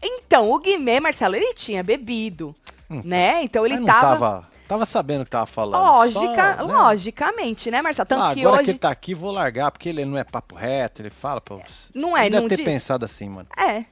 [0.05, 2.53] Então, o Guimê, Marcelo, ele tinha bebido,
[2.89, 3.43] né?
[3.43, 3.81] Então ele Hum.
[3.81, 4.19] Mas não tava...
[4.19, 4.55] tava.
[4.67, 5.79] Tava sabendo o que tava falando.
[5.79, 6.73] Lógica, só, né?
[6.73, 8.07] logicamente, né, Marcelo?
[8.07, 8.63] Tanto Ah, que agora hoje...
[8.65, 11.39] que ele tá aqui, vou largar, porque ele não é papo reto, ele fala.
[11.39, 11.61] Pô,
[11.93, 12.65] Não é, ele deve não ter diz.
[12.65, 13.47] pensado assim, mano.
[13.59, 13.85] É,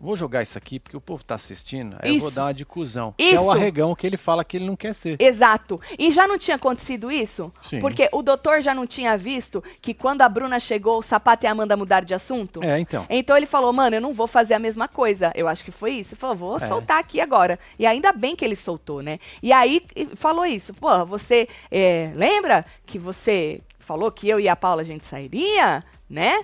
[0.00, 2.36] Vou jogar isso aqui porque o povo tá assistindo, aí eu vou Isso.
[2.36, 3.14] dar uma de cuzão.
[3.18, 3.50] Que é o Isso.
[3.50, 5.20] arregão que ele fala que ele não quer ser.
[5.20, 5.78] Exato.
[5.98, 7.52] E já não tinha acontecido isso?
[7.60, 7.80] Sim.
[7.80, 11.46] Porque o doutor já não tinha visto que quando a Bruna chegou, o Sapato e
[11.46, 12.62] a Amanda mudaram de assunto?
[12.64, 13.04] É, então.
[13.10, 15.32] Então ele falou, mano, eu não vou fazer a mesma coisa.
[15.34, 16.14] Eu acho que foi isso.
[16.14, 16.66] Ele falou, vou É.
[16.66, 17.58] soltar aqui agora.
[17.78, 19.18] E ainda bem que ele soltou, né?
[19.42, 19.82] E aí
[20.16, 20.72] falou isso.
[20.72, 25.82] Pô, você é, lembra que você falou que eu e a Paula a gente sairia,
[26.08, 26.42] né?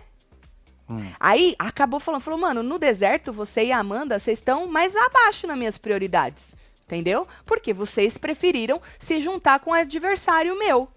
[0.89, 1.05] Hum.
[1.18, 5.47] Aí acabou falando, falou, mano, no deserto você e a Amanda, vocês estão mais abaixo
[5.47, 6.55] nas minhas prioridades.
[6.84, 7.26] Entendeu?
[7.45, 10.89] Porque vocês preferiram se juntar com um adversário meu.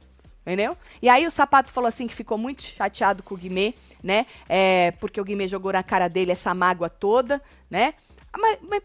[0.42, 0.78] Entendeu?
[1.02, 3.74] E aí o sapato falou assim que ficou muito chateado com o Guimê,
[4.04, 4.26] né?
[4.48, 7.94] É, porque o Guimê jogou na cara dele essa mágoa toda, né?
[8.32, 8.84] Ah, Mas, mas,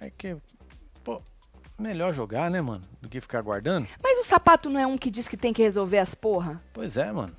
[0.00, 0.36] É que,
[1.02, 1.20] pô,
[1.78, 2.82] melhor jogar, né, mano?
[3.00, 3.88] Do que ficar guardando.
[4.02, 6.62] mas o sapato não é um que diz que tem que resolver as porra?
[6.72, 7.34] Pois é, mano.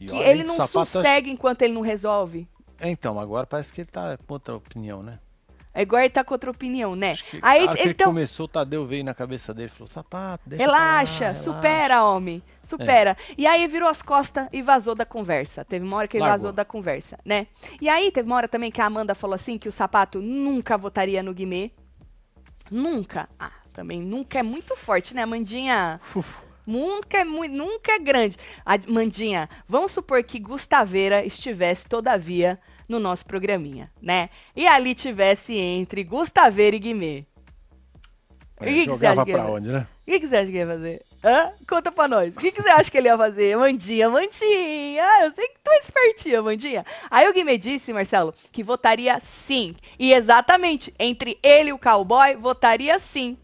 [0.00, 2.48] E Que ele não sossega enquanto ele não resolve.
[2.80, 5.18] É, então, agora parece que ele tá com outra opinião, né?
[5.74, 7.12] É igual ele tá com outra opinião, né?
[7.12, 10.48] Acho que, Aí ele ele começou, o Tadeu veio na cabeça dele e falou, sapato,
[10.48, 12.42] deixa pra lá, Relaxa, relaxa." supera, homem.
[12.62, 13.16] Supera.
[13.36, 15.64] E aí virou as costas e vazou da conversa.
[15.64, 16.38] Teve uma hora que ele Largou.
[16.38, 17.46] vazou da conversa, né?
[17.80, 20.76] E aí teve uma hora também que a Amanda falou assim que o sapato nunca
[20.76, 21.70] votaria no Guimê.
[22.70, 23.28] Nunca.
[23.38, 26.00] Ah, também nunca é muito forte, né, Amandinha?
[26.68, 28.36] Nunca é muito, nunca é grande.
[28.62, 34.28] A Mandinha, vamos supor que Gustaveira estivesse, todavia, no nosso programinha, né?
[34.54, 37.24] E ali tivesse entre Gustaveira e Guimê.
[38.60, 39.86] É, O que jogava que pra onde, né?
[40.06, 41.02] O que, que você acha que ia fazer?
[41.24, 41.52] Hã?
[41.66, 42.36] Conta pra nós.
[42.36, 43.56] O que, que você acha que ele ia fazer?
[43.56, 45.04] Mandinha, Mandinha.
[45.04, 46.84] Ah, eu sei que tu é espertinha, Mandinha.
[47.10, 49.74] Aí o Guimê disse, Marcelo, que votaria sim.
[49.98, 53.38] E exatamente, entre ele e o cowboy, votaria sim.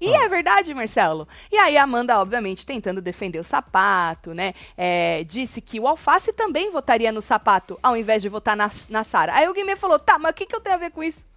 [0.00, 0.24] E Ah.
[0.24, 1.26] é verdade, Marcelo.
[1.50, 4.54] E aí a Amanda, obviamente, tentando defender o sapato, né?
[4.76, 9.04] é, disse que o Alface também votaria no sapato, ao invés de votar na, na
[9.04, 9.34] Sara.
[9.34, 11.27] Aí o Guimê falou, tá, mas o que, que eu tenho a ver com isso?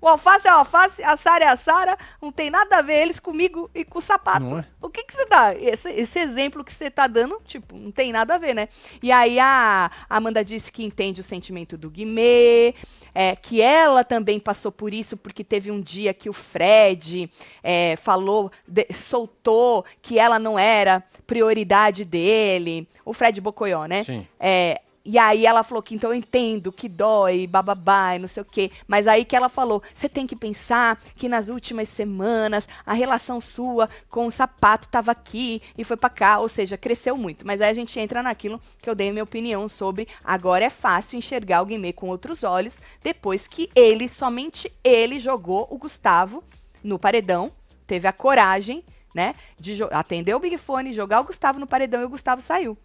[0.00, 3.02] O alface é o alface, a Sara é a Sara, não tem nada a ver
[3.02, 4.56] eles comigo e com o sapato.
[4.58, 4.64] É?
[4.80, 5.54] O que que você dá?
[5.54, 8.68] Esse, esse exemplo que você tá dando, tipo, não tem nada a ver, né?
[9.02, 12.74] E aí a Amanda disse que entende o sentimento do Guimê,
[13.14, 17.30] é, que ela também passou por isso, porque teve um dia que o Fred
[17.62, 22.88] é, falou, de- soltou que ela não era prioridade dele.
[23.04, 24.02] O Fred Bocoió, né?
[24.02, 24.26] Sim.
[24.38, 24.80] É,
[25.10, 28.46] E aí ela falou que então eu entendo que dói, bababá, e não sei o
[28.46, 28.70] quê.
[28.86, 33.40] Mas aí que ela falou, você tem que pensar que nas últimas semanas a relação
[33.40, 37.44] sua com o sapato tava aqui e foi para cá, ou seja, cresceu muito.
[37.44, 41.18] Mas aí a gente entra naquilo que eu dei minha opinião sobre agora é fácil
[41.18, 46.44] enxergar o Guimê com outros olhos depois que ele, somente ele jogou o Gustavo
[46.84, 47.50] no paredão,
[47.84, 52.04] teve a coragem, né, de atender o Big Fone, jogar o Gustavo no paredão e
[52.04, 52.78] o Gustavo saiu.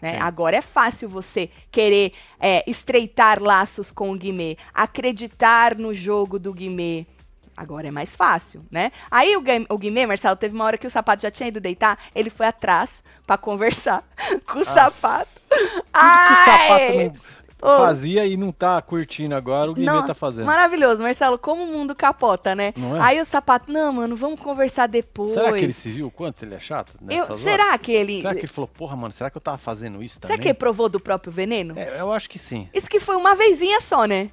[0.00, 0.18] Né?
[0.20, 6.52] Agora é fácil você querer é, estreitar laços com o Guimê, acreditar no jogo do
[6.52, 7.06] Guimê.
[7.56, 8.90] Agora é mais fácil, né?
[9.10, 11.98] Aí o, o Guimê, Marcelo, teve uma hora que o sapato já tinha ido deitar,
[12.14, 14.02] ele foi atrás para conversar
[14.50, 14.64] com o ah.
[14.64, 15.40] sapato.
[15.92, 16.26] Ai!
[16.26, 17.14] que o sapato não
[17.62, 17.78] Oh.
[17.78, 20.46] Fazia e não tá curtindo agora, o Guimê tá fazendo.
[20.46, 22.72] Maravilhoso, Marcelo, como o mundo capota, né?
[22.76, 23.00] É?
[23.00, 25.32] Aí o sapato, não, mano, vamos conversar depois.
[25.32, 26.94] Será que ele se viu o quanto ele é chato?
[27.08, 28.20] Eu, será que ele.
[28.22, 30.34] Será que ele falou, porra, mano, será que eu tava fazendo isso também?
[30.36, 31.78] Será que ele provou do próprio veneno?
[31.78, 32.68] É, eu acho que sim.
[32.72, 34.30] Isso que foi uma vezinha só, né?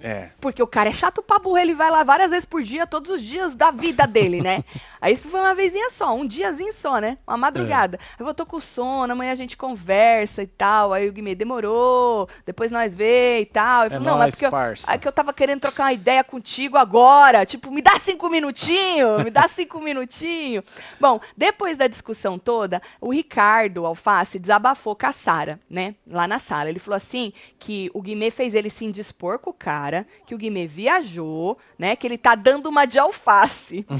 [0.00, 0.28] É.
[0.40, 3.10] Porque o cara é chato pra burro, ele vai lá várias vezes por dia, todos
[3.10, 4.64] os dias da vida dele, né?
[5.00, 7.18] Aí isso foi uma vezinha só, um diazinho só, né?
[7.26, 7.98] Uma madrugada.
[8.18, 8.22] É.
[8.22, 10.92] Eu tô com sono, amanhã a gente conversa e tal.
[10.92, 13.86] Aí o Guimê demorou, depois nós vê e tal.
[13.86, 14.50] Eu é não, é porque eu,
[14.88, 17.44] é que eu tava querendo trocar uma ideia contigo agora.
[17.44, 20.64] Tipo, me dá cinco minutinhos, me dá cinco minutinhos.
[21.00, 25.94] Bom, depois da discussão toda, o Ricardo Alface desabafou com a Sara, né?
[26.06, 26.70] Lá na sala.
[26.70, 30.34] Ele falou assim que o Guimê fez ele se indispor com o cara cara que
[30.34, 31.96] o Guimê viajou, né?
[31.96, 33.86] Que ele tá dando uma de alface.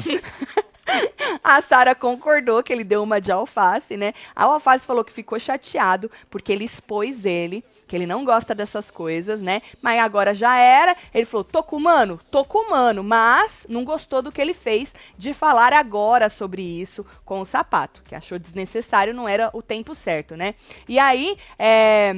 [1.44, 4.14] A Sara concordou que ele deu uma de alface, né?
[4.34, 8.90] A alface falou que ficou chateado porque ele expôs ele, que ele não gosta dessas
[8.90, 9.60] coisas, né?
[9.82, 10.96] Mas agora já era.
[11.12, 14.94] Ele falou: tô com mano, tô com mano, mas não gostou do que ele fez
[15.18, 19.94] de falar agora sobre isso com o sapato, que achou desnecessário, não era o tempo
[19.94, 20.54] certo, né?
[20.88, 22.14] E aí, é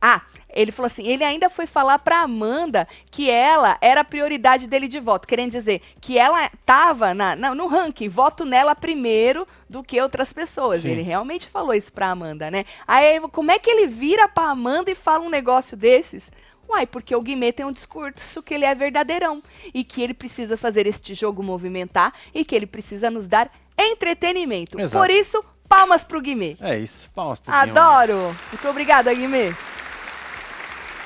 [0.00, 0.22] ah,
[0.52, 4.88] ele falou assim, ele ainda foi falar para Amanda que ela era a prioridade dele
[4.88, 9.82] de voto, querendo dizer que ela estava na, na, no ranking, voto nela primeiro do
[9.82, 10.82] que outras pessoas.
[10.82, 10.90] Sim.
[10.90, 12.64] Ele realmente falou isso para Amanda, né?
[12.86, 16.30] Aí como é que ele vira para Amanda e fala um negócio desses?
[16.68, 19.42] Uai, porque o Guimê tem um discurso que ele é verdadeirão
[19.74, 24.78] e que ele precisa fazer este jogo movimentar e que ele precisa nos dar entretenimento.
[24.78, 24.96] Exato.
[24.96, 26.56] Por isso, palmas pro Guimê.
[26.60, 27.70] É isso, palmas pro Guimê.
[27.70, 28.36] Adoro.
[28.52, 29.52] Muito obrigada, Guimê.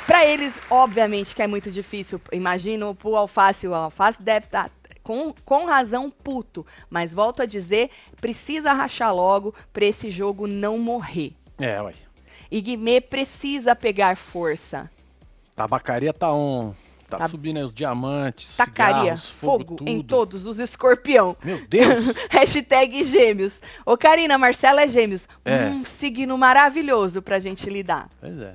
[0.06, 2.20] Para eles, obviamente, que é muito difícil.
[2.32, 6.66] Imagino o alface, o alface deve estar tá com, com razão puto.
[6.90, 7.90] Mas volto a dizer,
[8.20, 11.32] precisa rachar logo para esse jogo não morrer.
[11.58, 11.94] É, ué.
[12.50, 14.90] E Guimê precisa pegar força.
[15.56, 16.74] Tabacaria tá on.
[17.08, 21.36] Tá, tá subindo aí os diamantes, Tacaria, cigarros, fogo, fogo em todos os escorpião.
[21.44, 22.06] Meu Deus!
[22.30, 23.60] Hashtag gêmeos.
[23.84, 25.28] Ô, Karina, Marcela é gêmeos.
[25.44, 25.66] É.
[25.66, 28.08] Um signo maravilhoso pra gente lidar.
[28.20, 28.54] Pois é.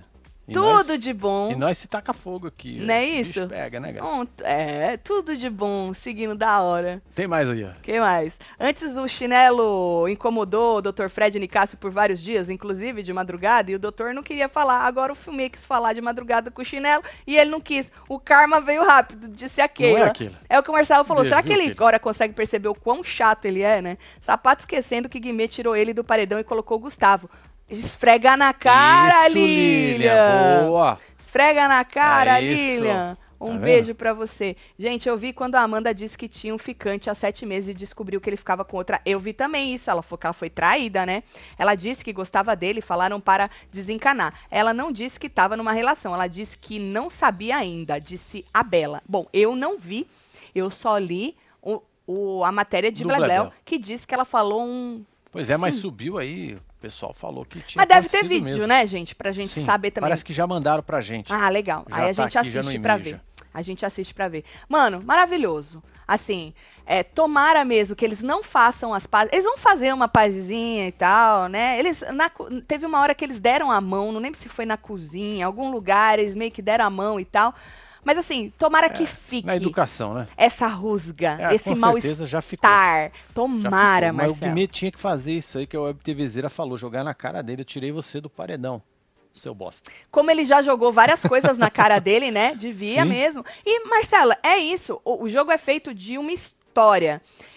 [0.53, 1.51] Tudo nós, de bom.
[1.51, 2.79] E nós se taca fogo aqui.
[2.79, 3.47] Não é isso?
[3.47, 4.27] pega, né, galera?
[4.43, 7.01] é, tudo de bom, seguindo da hora.
[7.15, 7.69] Tem mais aí, ó.
[7.81, 8.39] que mais?
[8.59, 11.09] Antes o chinelo incomodou o Dr.
[11.09, 14.81] Fred Nicásio por vários dias, inclusive de madrugada, e o doutor não queria falar.
[14.85, 17.91] Agora o filme quis falar de madrugada com o chinelo e ele não quis.
[18.07, 19.93] O karma veio rápido, disse aquele.
[19.93, 20.35] Não é aquilo.
[20.47, 21.23] É o que o Marcelo falou.
[21.23, 21.73] Será que ele filho?
[21.73, 23.97] agora consegue perceber o quão chato ele é, né?
[24.19, 27.29] Sapato esquecendo que Guimê tirou ele do paredão e colocou o Gustavo.
[27.70, 30.65] Esfrega na cara, isso, Lilian.
[30.65, 30.99] Boa.
[31.17, 33.17] Esfrega na cara, é Lilian.
[33.39, 34.55] Um tá beijo para você.
[34.78, 37.74] Gente, eu vi quando a Amanda disse que tinha um ficante há sete meses e
[37.74, 38.99] descobriu que ele ficava com outra.
[39.05, 39.89] Eu vi também isso.
[39.89, 41.24] Ela foi, ela foi traída, né?
[41.57, 44.34] Ela disse que gostava dele, falaram para desencanar.
[44.51, 46.13] Ela não disse que estava numa relação.
[46.13, 49.01] Ela disse que não sabia ainda, disse a Bela.
[49.07, 50.05] Bom, eu não vi,
[50.53, 55.05] eu só li o, o a matéria de Blebel, que disse que ela falou um.
[55.32, 55.61] Pois é, Sim.
[55.61, 57.82] mas subiu aí o pessoal falou que tinha.
[57.82, 58.65] Mas deve ter vídeo, mesmo.
[58.65, 59.13] né, gente?
[59.13, 60.09] Pra gente Sim, saber também.
[60.09, 61.32] Parece que já mandaram pra gente.
[61.32, 61.86] Ah, legal.
[61.89, 63.21] Já Aí a tá gente aqui, assiste pra ver.
[63.53, 64.45] A gente assiste pra ver.
[64.69, 65.84] Mano, maravilhoso.
[66.07, 66.53] Assim,
[66.86, 69.34] é, tomara mesmo que eles não façam as pazes.
[69.34, 71.77] Eles vão fazer uma pazinha e tal, né?
[71.77, 72.01] Eles.
[72.13, 72.32] Na,
[72.65, 75.69] teve uma hora que eles deram a mão, não lembro se foi na cozinha, algum
[75.69, 77.53] lugar, eles meio que deram a mão e tal.
[78.03, 79.45] Mas assim, tomara é, que fique.
[79.45, 80.27] Na educação, né?
[80.37, 83.11] Essa rusga, é, esse mal-estar.
[83.33, 86.77] Tomara, já Mas o Guimê tinha que fazer isso aí que a Web TVzeira falou,
[86.77, 87.61] jogar na cara dele.
[87.61, 88.81] Eu tirei você do paredão.
[89.31, 89.91] Seu bosta.
[90.09, 92.55] Como ele já jogou várias coisas na cara dele, né?
[92.55, 93.09] Devia Sim.
[93.09, 93.45] mesmo.
[93.65, 94.99] E, Marcela, é isso.
[95.05, 96.59] O, o jogo é feito de uma história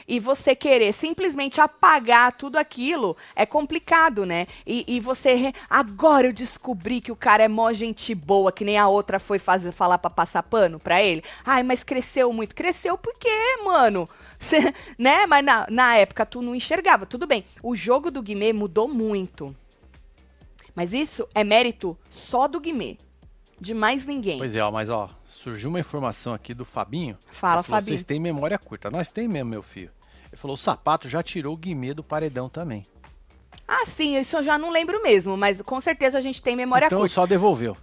[0.07, 4.47] e você querer simplesmente apagar tudo aquilo é complicado, né?
[4.67, 5.35] E, e você.
[5.35, 5.55] Re...
[5.69, 9.39] Agora eu descobri que o cara é mó gente boa, que nem a outra foi
[9.39, 11.23] fazer, falar pra passar pano pra ele.
[11.45, 12.55] Ai, mas cresceu muito.
[12.55, 14.09] Cresceu por quê, mano?
[14.39, 15.27] Cê, né?
[15.27, 17.07] Mas na, na época tu não enxergava.
[17.07, 17.45] Tudo bem.
[17.63, 19.55] O jogo do Guimê mudou muito.
[20.75, 22.97] Mas isso é mérito só do Guimê.
[23.61, 24.39] De mais ninguém.
[24.39, 25.09] Pois é, ó, mas ó,
[25.43, 27.19] surgiu uma informação aqui do Fabinho.
[27.31, 27.99] Fala, falou, Fabinho.
[27.99, 28.91] Vocês têm memória curta.
[28.91, 29.91] Nós tem mesmo, meu filho.
[30.31, 32.83] Ele falou, o sapato já tirou o Guimê do paredão também.
[33.67, 36.87] Ah, sim, isso eu já não lembro mesmo, mas com certeza a gente tem memória
[36.87, 37.15] então curta.
[37.15, 37.77] só devolveu.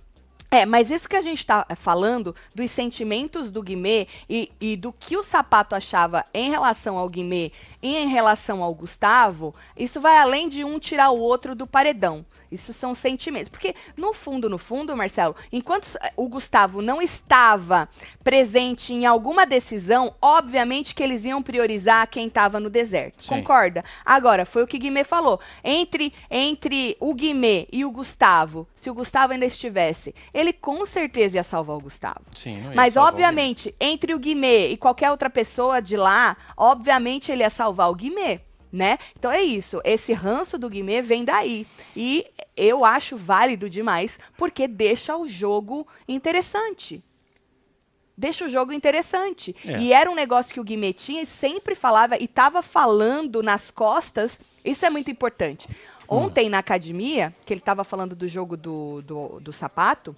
[0.52, 4.92] É, mas isso que a gente tá falando dos sentimentos do Guimê e, e do
[4.92, 10.18] que o sapato achava em relação ao Guimê e em relação ao Gustavo, isso vai
[10.18, 12.26] além de um tirar o outro do paredão.
[12.52, 13.50] Isso são sentimentos.
[13.50, 17.88] Porque, no fundo, no fundo, Marcelo, enquanto o Gustavo não estava
[18.24, 23.24] presente em alguma decisão, obviamente que eles iam priorizar quem estava no deserto.
[23.24, 23.30] Sim.
[23.30, 23.84] Concorda?
[24.04, 25.40] Agora, foi o que Guimê falou.
[25.64, 31.38] Entre, entre o Guimê e o Gustavo, se o Gustavo ainda estivesse, ele com certeza
[31.38, 32.22] ia salvar o Gustavo.
[32.34, 37.50] Sim, Mas, obviamente, entre o Guimê e qualquer outra pessoa de lá, obviamente ele ia
[37.50, 38.42] salvar o Guimê.
[38.72, 39.00] Né?
[39.18, 39.82] Então é isso.
[39.84, 41.66] Esse ranço do Guimê vem daí.
[41.96, 42.24] E
[42.56, 47.04] eu acho válido demais, porque deixa o jogo interessante.
[48.16, 49.56] Deixa o jogo interessante.
[49.66, 49.80] É.
[49.80, 53.72] E era um negócio que o Guimê tinha e sempre falava, e estava falando nas
[53.72, 54.40] costas.
[54.64, 55.68] Isso é muito importante.
[56.08, 60.16] Ontem, na academia, que ele estava falando do jogo do, do, do sapato,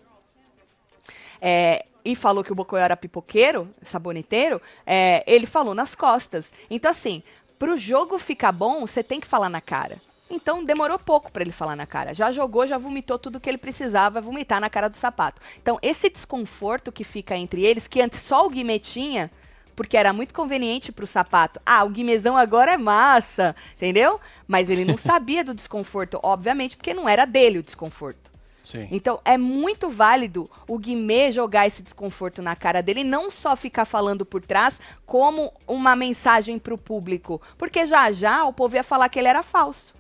[1.42, 6.54] é, e falou que o Bocoyo era pipoqueiro, saboneteiro, é, ele falou nas costas.
[6.70, 7.24] Então, assim,
[7.58, 9.98] pro jogo ficar bom, você tem que falar na cara.
[10.30, 12.14] Então, demorou pouco para ele falar na cara.
[12.14, 15.42] Já jogou, já vomitou tudo que ele precisava vomitar na cara do sapato.
[15.62, 19.30] Então, esse desconforto que fica entre eles, que antes só o Guimê tinha,
[19.76, 21.60] porque era muito conveniente pro sapato.
[21.66, 24.22] Ah, o Guimezão agora é massa, entendeu?
[24.48, 28.31] Mas ele não sabia do desconforto, obviamente, porque não era dele o desconforto.
[28.72, 28.88] Sim.
[28.90, 33.54] Então, é muito válido o Guimê jogar esse desconforto na cara dele, e não só
[33.54, 37.42] ficar falando por trás, como uma mensagem pro público.
[37.58, 39.94] Porque já já o povo ia falar que ele era falso.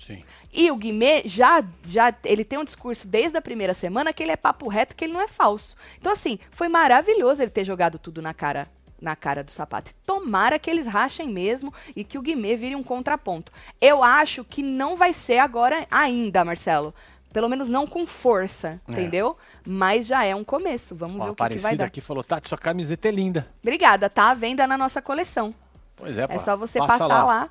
[0.00, 0.20] Sim.
[0.50, 4.32] E o Guimê já, já ele tem um discurso desde a primeira semana que ele
[4.32, 5.76] é papo reto, que ele não é falso.
[6.00, 8.66] Então, assim, foi maravilhoso ele ter jogado tudo na cara
[9.00, 9.92] na cara do sapato.
[10.04, 13.52] Tomara que eles rachem mesmo e que o Guimê vire um contraponto.
[13.80, 16.92] Eu acho que não vai ser agora ainda, Marcelo.
[17.38, 18.90] Pelo menos não com força, É.
[18.92, 19.36] entendeu?
[19.64, 20.96] Mas já é um começo.
[20.96, 21.84] Vamos Ó, ver o que, que vai dar.
[21.84, 23.46] aqui falou, Tati, sua camiseta é linda.
[23.62, 25.54] Obrigada, tá à venda na nossa coleção.
[25.94, 27.48] Pois é, É pá, só você passa passar lá.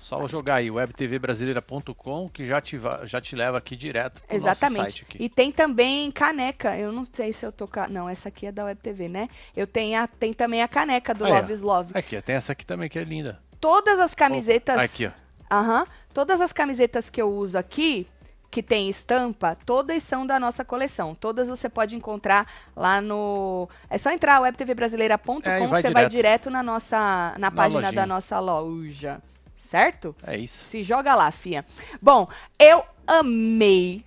[0.00, 4.82] Só jogar aí, webtvbrasileira.com, que já te, já te leva aqui direto pro nosso Exatamente.
[4.82, 5.18] site aqui.
[5.22, 6.76] E tem também caneca.
[6.76, 7.68] Eu não sei se eu tô.
[7.68, 9.28] ca- Não, essa aqui é da Web TV, né?
[9.56, 10.08] Eu tenho a...
[10.08, 11.28] tem também a caneca do ó.
[11.28, 11.92] Love is Love.
[11.94, 13.40] Aqui, tem essa aqui também que é linda.
[13.60, 14.76] Todas as camisetas.
[14.78, 15.10] Aqui, ó.
[15.54, 15.86] Aham.
[16.12, 18.06] Todas as camisetas que eu uso aqui,
[18.52, 21.14] que tem estampa, todas são da nossa coleção.
[21.14, 22.46] Todas você pode encontrar
[22.76, 23.66] lá no.
[23.88, 26.10] É só entrar webtvbrasileira.com É, e que vai você vai direto.
[26.10, 27.92] direto na nossa na, página lojinha.
[28.02, 29.22] da nossa loja.
[29.58, 30.14] Certo?
[30.22, 30.64] É isso.
[30.66, 31.64] Se joga lá, fia.
[32.00, 32.28] Bom,
[32.58, 34.04] eu amei.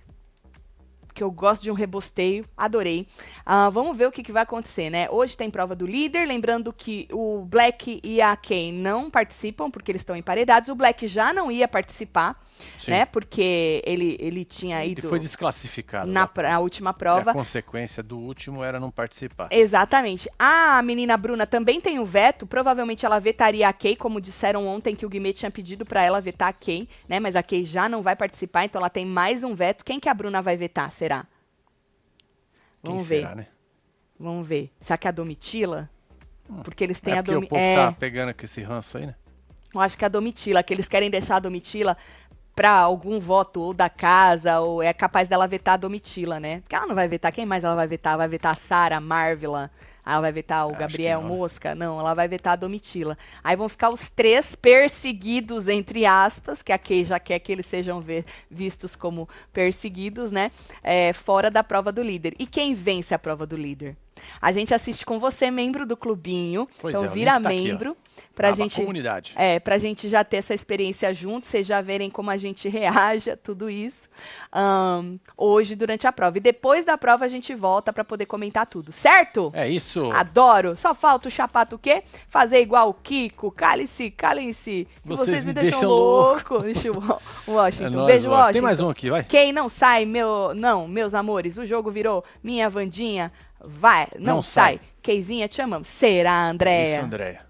[1.12, 3.08] Que eu gosto de um rebosteio, adorei.
[3.44, 5.08] Ah, vamos ver o que, que vai acontecer, né?
[5.10, 9.90] Hoje tem prova do líder, lembrando que o Black e a Kay não participam, porque
[9.90, 10.68] eles estão emparedados.
[10.68, 12.38] O Black já não ia participar,
[12.78, 12.90] Sim.
[12.90, 13.04] né?
[13.04, 16.10] Porque ele, ele tinha Ele ido foi desclassificado.
[16.10, 16.26] na né?
[16.32, 17.30] pra- na última E prova.
[17.30, 19.48] a consequência do último era não participar.
[19.50, 20.28] Exatamente.
[20.38, 22.46] A menina Bruna também tem o veto.
[22.46, 26.20] Provavelmente ela vetaria a Kay, como disseram ontem que o Guimê tinha pedido pra ela
[26.20, 27.20] vetar a Kay, né?
[27.20, 29.84] Mas a Kay já não vai participar, então ela tem mais um veto.
[29.84, 31.26] Quem que a Bruna vai vetar, será?
[32.82, 33.20] Quem Vamos ver.
[33.22, 33.46] será, né?
[34.18, 34.70] Vamos ver.
[34.80, 35.90] Será que é a Domitila?
[36.62, 37.58] Porque eles têm é a porque o Domitila.
[37.58, 39.14] povo É, tá pegando com esse ranço aí, né?
[39.74, 41.98] eu acho que é a Domitila, que eles querem deixar a Domitila
[42.56, 46.60] pra algum voto ou da casa, ou é capaz dela vetar a Domitila, né?
[46.62, 47.30] Porque ela não vai vetar.
[47.30, 48.16] Quem mais ela vai vetar?
[48.16, 49.70] Vai vetar a Sara, a Marvila.
[50.04, 51.28] Ela vai vetar o Acho Gabriel não?
[51.28, 51.74] Mosca?
[51.74, 53.18] Não, ela vai vetar a Domitila.
[53.44, 57.66] Aí vão ficar os três perseguidos, entre aspas, que a Kay já quer que eles
[57.66, 60.50] sejam ver- vistos como perseguidos, né?
[60.82, 62.34] É, fora da prova do líder.
[62.38, 63.96] E quem vence a prova do líder?
[64.40, 66.68] A gente assiste com você, membro do clubinho.
[66.80, 67.96] Pois então é, vira tá aqui, membro.
[68.34, 68.76] pra Aba gente.
[68.76, 69.32] Comunidade.
[69.36, 73.30] É, pra gente já ter essa experiência junto, vocês já verem como a gente reage
[73.30, 74.08] a tudo isso
[74.52, 76.38] ahn, hoje durante a prova.
[76.38, 79.50] E depois da prova a gente volta pra poder comentar tudo, certo?
[79.54, 80.10] É isso.
[80.12, 80.76] Adoro.
[80.76, 82.02] Só falta o chapato o quê?
[82.28, 83.50] Fazer igual o Kiko.
[83.50, 84.88] Cale-se, calem-se.
[85.02, 86.58] que Vocês me me deixam, deixam louco.
[86.60, 87.86] Deixa o Washington.
[87.86, 88.30] É nóis, Beijo, Washington.
[88.30, 88.52] Washington.
[88.52, 89.22] Tem mais um aqui, vai.
[89.24, 90.54] Quem não sai, meu.
[90.54, 93.30] Não, meus amores, o jogo virou minha Vandinha.
[93.60, 94.78] Vai, não, Não sai.
[94.78, 94.80] sai.
[95.02, 95.88] Keizinha, te amamos.
[95.88, 96.96] Será, Andréia?
[96.96, 97.46] Isso, Andréia.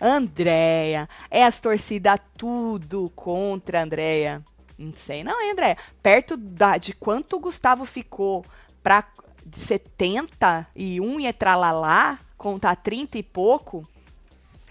[0.00, 1.08] Andréia.
[1.30, 4.42] É as torcidas tudo contra a Andréia.
[4.78, 5.76] Não sei não, hein, Andréia?
[6.02, 8.44] Perto da, de quanto o Gustavo ficou
[8.82, 9.04] pra
[9.44, 13.82] de 71 e tralalá, contar 30 e pouco,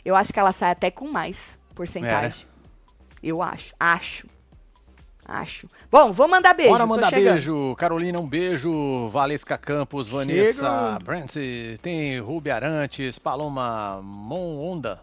[0.05, 2.45] eu acho que ela sai até com mais porcentagem.
[3.21, 3.73] Eu acho.
[3.79, 4.27] Acho.
[5.27, 5.67] Acho.
[5.91, 6.71] Bom, vou mandar beijo.
[6.71, 7.75] Bora mandar beijo.
[7.75, 9.09] Carolina, um beijo.
[9.09, 10.97] Valesca Campos, Vanessa.
[11.03, 11.33] Brent,
[11.81, 15.01] tem Ruby Arantes, Paloma Monda.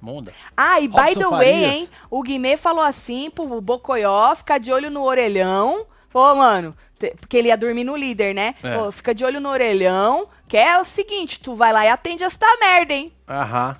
[0.00, 0.32] Monda.
[0.56, 1.72] Ah, e by Robson the way, Farias.
[1.72, 1.88] hein?
[2.08, 5.84] O Guimê falou assim pro Bocoió ficar de olho no orelhão.
[6.10, 6.74] Pô, mano,
[7.20, 8.54] porque ele ia dormir no líder, né?
[8.62, 8.92] É.
[8.92, 12.46] Fica de olho no orelhão, que é o seguinte, tu vai lá e atende esta
[12.60, 13.12] merda, hein?
[13.28, 13.76] Aham.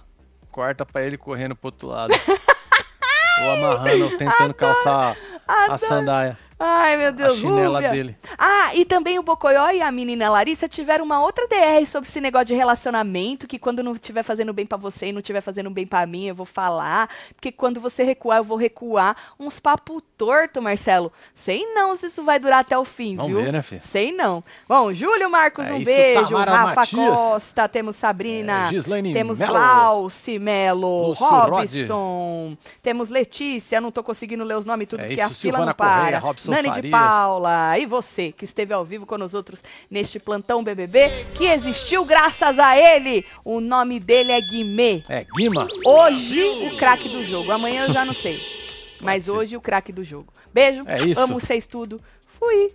[0.51, 2.13] Corta pra ele correndo pro outro lado.
[3.43, 5.17] Ou amarrando, tentando calçar
[5.47, 7.91] a sandália, Ai, meu a Deus, chinela Rúbia.
[7.91, 8.17] dele.
[8.39, 12.19] Ah, e também o Bocoió e a menina Larissa tiveram uma outra DR sobre esse
[12.19, 15.69] negócio de relacionamento, que quando não estiver fazendo bem pra você e não estiver fazendo
[15.69, 19.15] bem pra mim, eu vou falar, porque quando você recuar, eu vou recuar.
[19.39, 21.13] Uns papo torto, Marcelo.
[21.35, 23.43] Sei não se isso vai durar até o fim, Vamos viu?
[23.43, 23.83] ver, né, filho?
[23.83, 24.43] Sei não.
[24.67, 26.23] Bom, Júlio Marcos, É um beijo.
[26.31, 27.15] Tamara Rafa Matias.
[27.15, 29.53] Costa, temos Sabrina, É, Gislaine temos Mello.
[29.53, 35.15] Glauci Melo, Lúcio Robson, temos Letícia, não tô conseguindo ler os nomes tudo, É porque
[35.21, 35.97] isso, a fila Silvana não para.
[36.01, 36.91] Correia, Robson Nani de Farias.
[36.91, 42.05] Paula, e você que esteve ao vivo com nós outros neste plantão BBB, que existiu
[42.05, 43.25] graças a ele.
[43.45, 45.03] O nome dele é Guimê.
[45.09, 45.67] É, Guima.
[45.85, 48.41] Hoje o craque do jogo, amanhã eu já não sei.
[49.01, 50.33] Mas hoje o craque do jogo.
[50.53, 51.21] Beijo, É isso.
[51.21, 52.01] amo vocês tudo.
[52.39, 52.71] Fui.